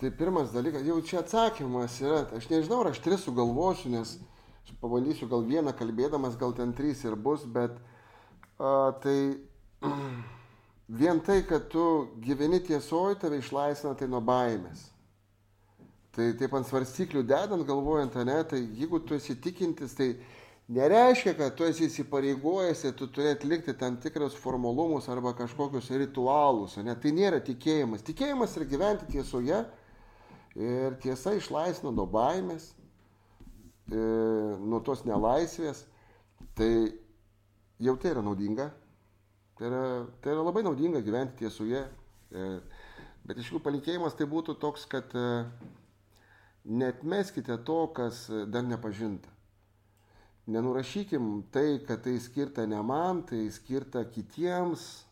[0.00, 4.14] Tai pirmas dalykas, jau čia atsakymas yra, aš nežinau, ar aš tris sugalvosiu, nes
[4.64, 7.74] aš pabandysiu gal vieną kalbėdamas, gal ten trys ir bus, bet
[8.56, 9.18] a, tai
[11.02, 11.84] vien tai, kad tu
[12.24, 14.88] gyveni tiesoji, tave išlaisvina tai nuo baimės.
[16.10, 20.08] Tai taip ant svarstyklių dedant, galvojant, ne, tai jeigu tu esi tikintis, tai
[20.74, 26.74] nereiškia, kad tu esi įsipareigojęs ir tu turi atlikti tam tikrus formalumus arba kažkokius ritualus,
[26.82, 28.02] ne, tai nėra tikėjimas.
[28.06, 29.62] Tikėjimas yra gyventi tiesoje
[30.58, 32.72] ir tiesa išlaisvina nuo baimės,
[33.90, 34.02] e,
[34.58, 35.84] nuo tos nelaisvės.
[36.58, 36.70] Tai
[37.80, 38.70] jau tai yra naudinga.
[39.58, 39.82] Tai yra,
[40.24, 41.84] tai yra labai naudinga gyventi tiesoje.
[42.30, 42.48] E,
[43.26, 45.44] bet iš tikrųjų palinkėjimas tai būtų toks, kad e,
[46.64, 49.28] netmeskite to, kas dar nepažinta.
[50.50, 55.04] Nenurašykim tai, kad tai skirta ne man, tai skirta kitiems,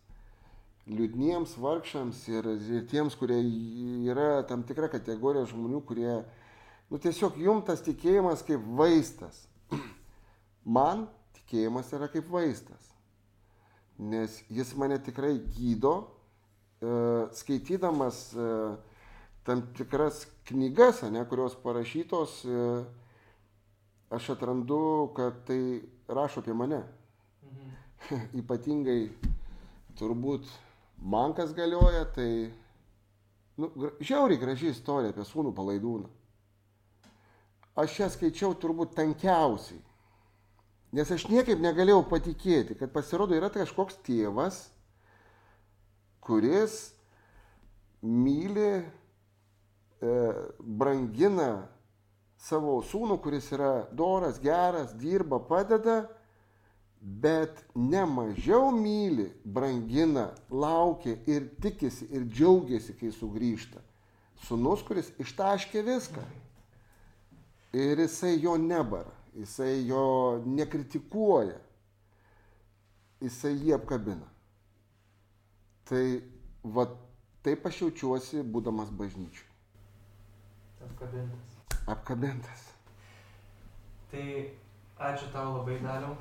[0.88, 3.38] liūdniems vargšams ir, ir tiems, kurie
[4.08, 6.16] yra tam tikra kategorija žmonių, kurie,
[6.88, 9.44] nu tiesiog jum tas tikėjimas kaip vaistas.
[10.78, 12.90] Man tikėjimas yra kaip vaistas,
[13.98, 15.94] nes jis mane tikrai gydo,
[16.80, 16.90] e,
[17.36, 18.48] skaitydamas e,
[19.48, 22.68] tam tikras knygas, ne, kurios parašytos, e,
[24.12, 26.82] aš atrandu, kad tai rašo apie mane.
[27.48, 28.20] Mhm.
[28.42, 29.00] Ypatingai
[29.98, 30.46] turbūt
[31.00, 32.30] man kas galioja, tai
[33.56, 36.12] nu, žiauriai graži istorija apie sūnų palaidūną.
[37.78, 39.80] Aš ją skaičiau turbūt tankiausiai.
[40.92, 44.62] Nes aš niekaip negalėjau patikėti, kad pasirodo yra kažkoks tėvas,
[46.24, 46.78] kuris
[48.02, 48.84] myli,
[50.00, 51.68] brangina
[52.38, 56.04] savo sūnų, kuris yra doras, geras, dirba, padeda,
[56.98, 63.82] bet ne mažiau myli, brangina, laukia ir tikisi ir džiaugiasi, kai sugrįžta.
[64.46, 66.22] Sūnus, kuris ištaškė viską.
[67.74, 71.58] Ir jisai jo nebara, jisai jo nekritikuoja,
[73.22, 74.30] jisai jį apkabina.
[75.90, 76.04] Tai
[76.62, 76.86] va
[77.44, 79.47] taip aš jaučiuosi, būdamas bažnyčiui.
[80.88, 81.60] Apkabintas.
[81.86, 82.64] Apkabintas.
[84.10, 84.24] Tai
[84.98, 86.16] ačiū tau labai daliau.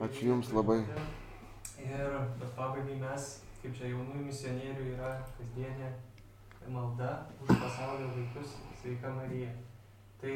[0.00, 0.80] Ačiū jums labai.
[1.82, 3.28] Ir bet pabaigai mes,
[3.62, 5.90] kaip čia jaunųjų misionierių, yra kasdienė
[6.70, 9.50] malda už pasaulio vaikus, sveika Marija.
[10.20, 10.34] Tai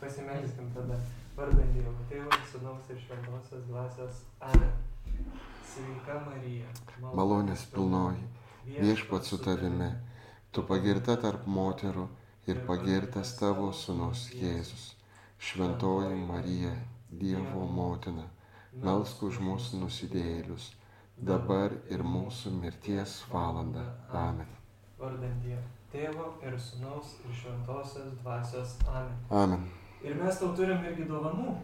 [0.00, 0.98] pasimelskim tada
[1.36, 4.20] vardant Dievo Tėvo, Sūnaus ir Šventosios Dvasios.
[4.40, 4.76] Amen.
[5.72, 6.68] Sveika Marija.
[7.00, 8.22] Malonės pilnoji,
[8.76, 9.88] viešpat su tavimi,
[10.52, 12.06] tu pagirta tarp moterų
[12.46, 14.90] ir pagirtas tavo sūnus Jėzus.
[15.38, 16.74] Šventoji Marija,
[17.10, 18.26] Dievo motina,
[18.82, 20.72] melsk už mūsų nusidėjėlius,
[21.16, 23.86] dabar ir mūsų mirties valanda.
[24.10, 24.48] Amen.
[24.98, 25.64] Vardant Dievo
[25.96, 28.74] Tėvo ir Sūnaus ir Šventosios Dvasios.
[28.90, 29.14] Amen.
[29.30, 29.62] Amen.
[30.04, 31.54] Ir mes tau turim irgi dovanų.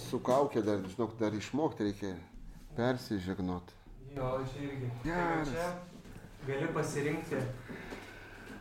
[0.00, 2.14] Su kaukė dar, žinok, dar išmokti reikia
[2.78, 3.70] persižegnot.
[4.16, 4.88] Jo, čia irgi.
[5.04, 5.52] Geras.
[5.52, 5.68] Čia
[6.48, 7.42] gali pasirinkti,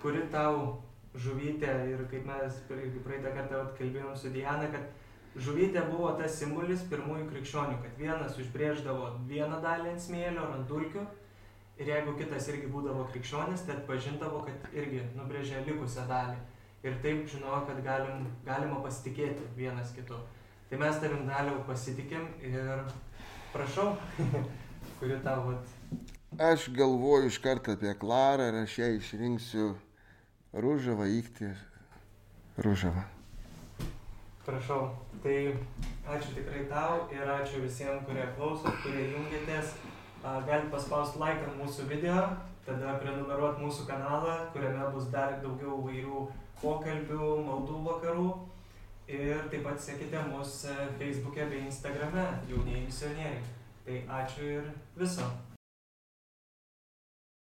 [0.01, 0.81] kuri tau
[1.17, 7.27] žuvytė ir kaip mes praeitą kartą kalbėjom su Diana, kad žuvytė buvo tas simbolis pirmųjų
[7.31, 11.03] krikščionių, kad vienas užbrėždavo vieną dalį ant smėlio ar ant dulkių
[11.81, 16.37] ir jeigu kitas irgi būdavo krikščionis, tai atpažindavo, kad irgi nubrėžė likusią dalį.
[16.81, 20.17] Ir taip žinojo, kad galim, galima pasitikėti vienas kitu.
[20.69, 22.81] Tai mes tavim daliau pasitikim ir
[23.53, 23.91] prašau,
[24.99, 25.77] kuri tau vat,
[26.39, 29.65] Aš galvoju iš karto apie Klarą ir aš ją išrinksiu
[30.51, 31.47] Rūžavą įkti.
[32.59, 33.05] Rūžavą.
[34.43, 34.89] Prašau.
[35.23, 35.35] Tai
[36.11, 39.75] ačiū tikrai tau ir ačiū visiems, kurie klausot, kurie jungiatės.
[40.21, 42.17] A, Galit paspausti ant mūsų video,
[42.65, 46.25] tada prenumeruoti mūsų kanalą, kuriame bus dar daugiau vairių
[46.61, 48.27] pokalbių, maldų vakarų.
[49.11, 53.41] Ir taip pat sekite mus e, Facebook'e bei Instagram'e, jaunieji misionieriai.
[53.85, 55.31] Tai ačiū ir viso.